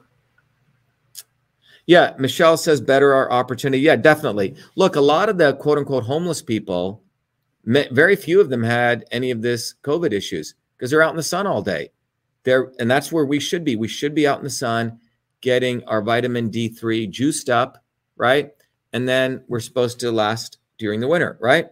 [1.85, 3.83] Yeah michelle says better our opportunity.
[3.83, 4.57] Yeah definitely.
[4.75, 7.03] Look a lot of the quote unquote homeless people
[7.65, 11.23] very few of them had any of this covid issues because they're out in the
[11.23, 11.91] sun all day.
[12.45, 13.77] There and that's where we should be.
[13.77, 14.99] We should be out in the sun
[15.43, 17.85] getting our vitamin D3 juiced up,
[18.17, 18.51] right?
[18.95, 21.67] And then we're supposed to last during the winter, right?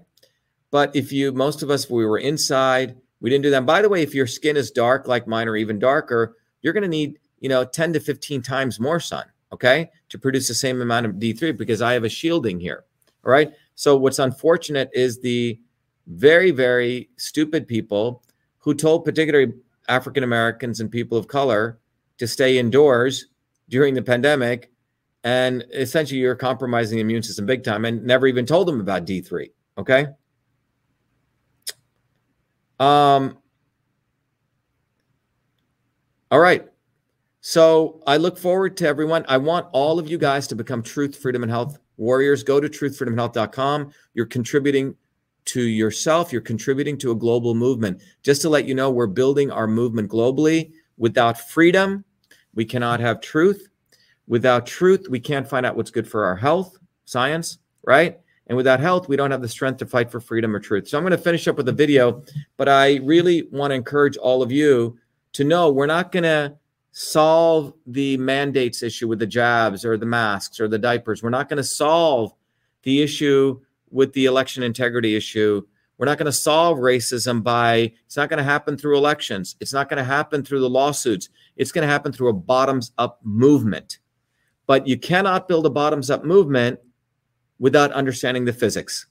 [0.71, 3.67] But if you, most of us, we were inside, we didn't do that.
[3.67, 6.83] by the way, if your skin is dark like mine or even darker, you're going
[6.83, 10.81] to need, you know, 10 to 15 times more sun, okay, to produce the same
[10.81, 12.85] amount of D3 because I have a shielding here.
[13.25, 13.53] All right.
[13.75, 15.61] So what's unfortunate is the
[16.07, 18.23] very, very stupid people
[18.59, 19.53] who told particularly
[19.89, 21.79] African Americans and people of color
[22.19, 23.27] to stay indoors
[23.71, 24.71] during the pandemic,
[25.25, 29.07] and essentially you're compromising the immune system big time, and never even told them about
[29.07, 29.51] D3.
[29.79, 30.07] Okay.
[32.79, 33.39] Um.
[36.31, 36.67] All right.
[37.41, 39.25] So I look forward to everyone.
[39.29, 42.43] I want all of you guys to become truth, freedom, and health warriors.
[42.43, 43.93] Go to truthfreedomhealth.com.
[44.13, 44.95] You're contributing
[45.47, 48.01] to yourself, you're contributing to a global movement.
[48.23, 50.73] Just to let you know, we're building our movement globally.
[50.99, 52.05] Without freedom,
[52.55, 53.69] we cannot have truth.
[54.27, 58.21] Without truth, we can't find out what's good for our health, science, right?
[58.47, 60.89] And without health, we don't have the strength to fight for freedom or truth.
[60.89, 62.23] So I'm going to finish up with a video,
[62.57, 64.99] but I really want to encourage all of you
[65.35, 66.57] to know we're not going to
[66.93, 71.23] solve the mandates issue with the jabs or the masks or the diapers.
[71.23, 72.33] We're not going to solve
[72.83, 73.61] the issue
[73.91, 75.65] with the election integrity issue.
[75.99, 79.57] We're not going to solve racism by, it's not going to happen through elections.
[79.61, 81.29] It's not going to happen through the lawsuits.
[81.61, 83.99] It's going to happen through a bottoms up movement.
[84.67, 86.81] But you cannot build a bottoms up movement
[87.59, 89.05] without understanding the physics.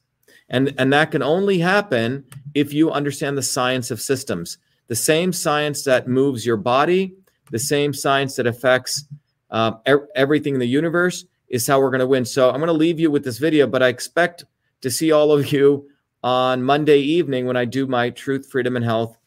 [0.49, 4.57] And, and that can only happen if you understand the science of systems.
[4.87, 7.13] The same science that moves your body,
[7.51, 9.05] the same science that affects
[9.53, 12.25] er- everything in the universe is how we're going to win.
[12.25, 14.45] So I'm going to leave you with this video, but I expect
[14.81, 15.87] to see all of you
[16.23, 19.18] on Monday evening when I do my Truth, Freedom, and Health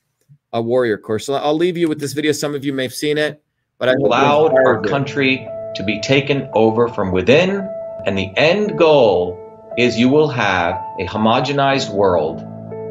[0.53, 1.27] a Warrior course.
[1.27, 2.33] So I'll leave you with this video.
[2.33, 3.43] Some of you may have seen it,
[3.79, 7.69] but I allowed our country to be taken over from within,
[8.05, 9.39] and the end goal
[9.79, 12.43] is you will have a homogenized world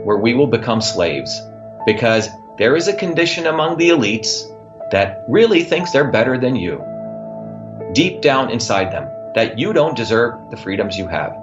[0.03, 1.39] where we will become slaves
[1.85, 2.27] because
[2.57, 4.43] there is a condition among the elites
[4.91, 6.83] that really thinks they're better than you
[7.93, 11.33] deep down inside them that you don't deserve the freedoms you have.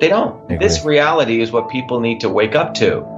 [0.00, 0.48] They don't.
[0.48, 3.17] This reality is what people need to wake up to.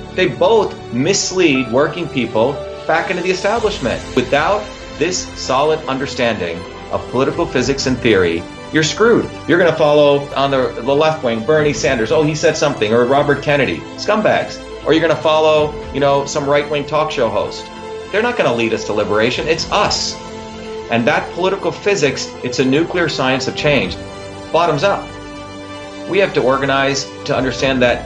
[0.13, 2.53] They both mislead working people
[2.87, 4.03] back into the establishment.
[4.15, 4.65] Without
[4.97, 6.59] this solid understanding
[6.91, 8.43] of political physics and theory,
[8.73, 9.29] you're screwed.
[9.47, 12.11] You're going to follow on the, the left wing Bernie Sanders.
[12.11, 13.77] Oh, he said something, or Robert Kennedy.
[13.97, 17.65] Scumbags or you're going to follow, you know, some right-wing talk show host.
[18.11, 19.47] They're not going to lead us to liberation.
[19.47, 20.15] It's us.
[20.89, 23.95] And that political physics, it's a nuclear science of change.
[24.51, 25.07] Bottoms up.
[26.09, 28.05] We have to organize to understand that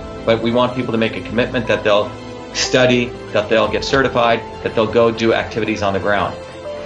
[0.25, 2.11] but we want people to make a commitment that they'll
[2.53, 6.35] study, that they'll get certified, that they'll go do activities on the ground.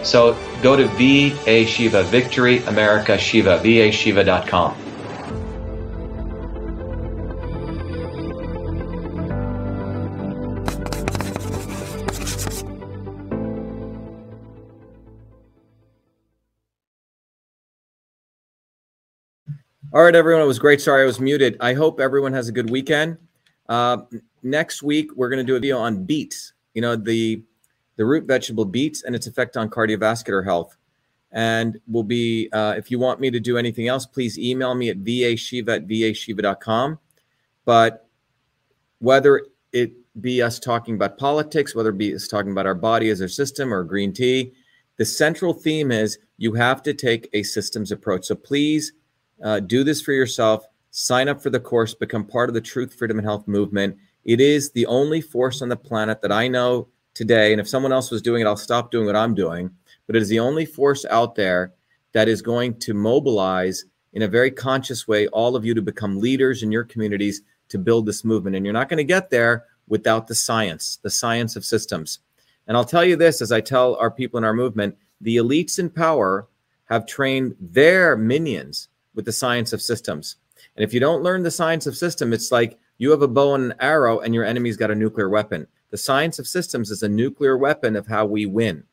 [0.03, 4.84] So go to VA Shiva, Victory America Shiva, vashiva.com.
[19.95, 20.41] All right, everyone.
[20.43, 20.81] It was great.
[20.81, 21.55] Sorry, I was muted.
[21.61, 23.17] I hope everyone has a good weekend.
[23.69, 23.99] Uh,
[24.43, 26.51] next week, we're going to do a video on beets.
[26.73, 27.41] You know, the
[27.95, 30.75] the root vegetable beets and its effect on cardiovascular health.
[31.31, 34.89] And will be, uh, if you want me to do anything else, please email me
[34.89, 36.99] at vashiva at vashiva.com.
[37.63, 38.09] But
[38.99, 43.07] whether it be us talking about politics, whether it be us talking about our body
[43.11, 44.51] as a system or green tea,
[44.97, 48.25] the central theme is you have to take a systems approach.
[48.25, 48.91] So please
[49.43, 50.65] uh, do this for yourself.
[50.91, 53.97] Sign up for the course, become part of the Truth, Freedom, and Health movement.
[54.23, 57.51] It is the only force on the planet that I know today.
[57.51, 59.69] And if someone else was doing it, I'll stop doing what I'm doing.
[60.07, 61.73] But it is the only force out there
[62.13, 66.19] that is going to mobilize in a very conscious way all of you to become
[66.19, 68.55] leaders in your communities to build this movement.
[68.55, 72.19] And you're not going to get there without the science, the science of systems.
[72.67, 75.79] And I'll tell you this as I tell our people in our movement the elites
[75.79, 76.47] in power
[76.85, 80.37] have trained their minions with the science of systems.
[80.75, 83.55] And if you don't learn the science of system, it's like you have a bow
[83.55, 85.67] and an arrow and your enemy's got a nuclear weapon.
[85.91, 88.83] The science of systems is a nuclear weapon of how we win.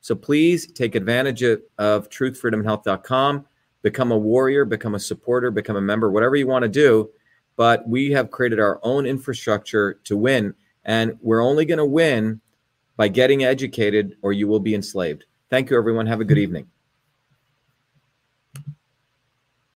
[0.00, 3.46] So please take advantage of, of truthfreedomhealth.com,
[3.82, 7.10] become a warrior, become a supporter, become a member, whatever you want to do.
[7.56, 10.54] But we have created our own infrastructure to win.
[10.84, 12.40] And we're only going to win
[12.96, 15.26] by getting educated or you will be enslaved.
[15.50, 16.06] Thank you, everyone.
[16.06, 16.42] Have a good mm-hmm.
[16.42, 16.66] evening.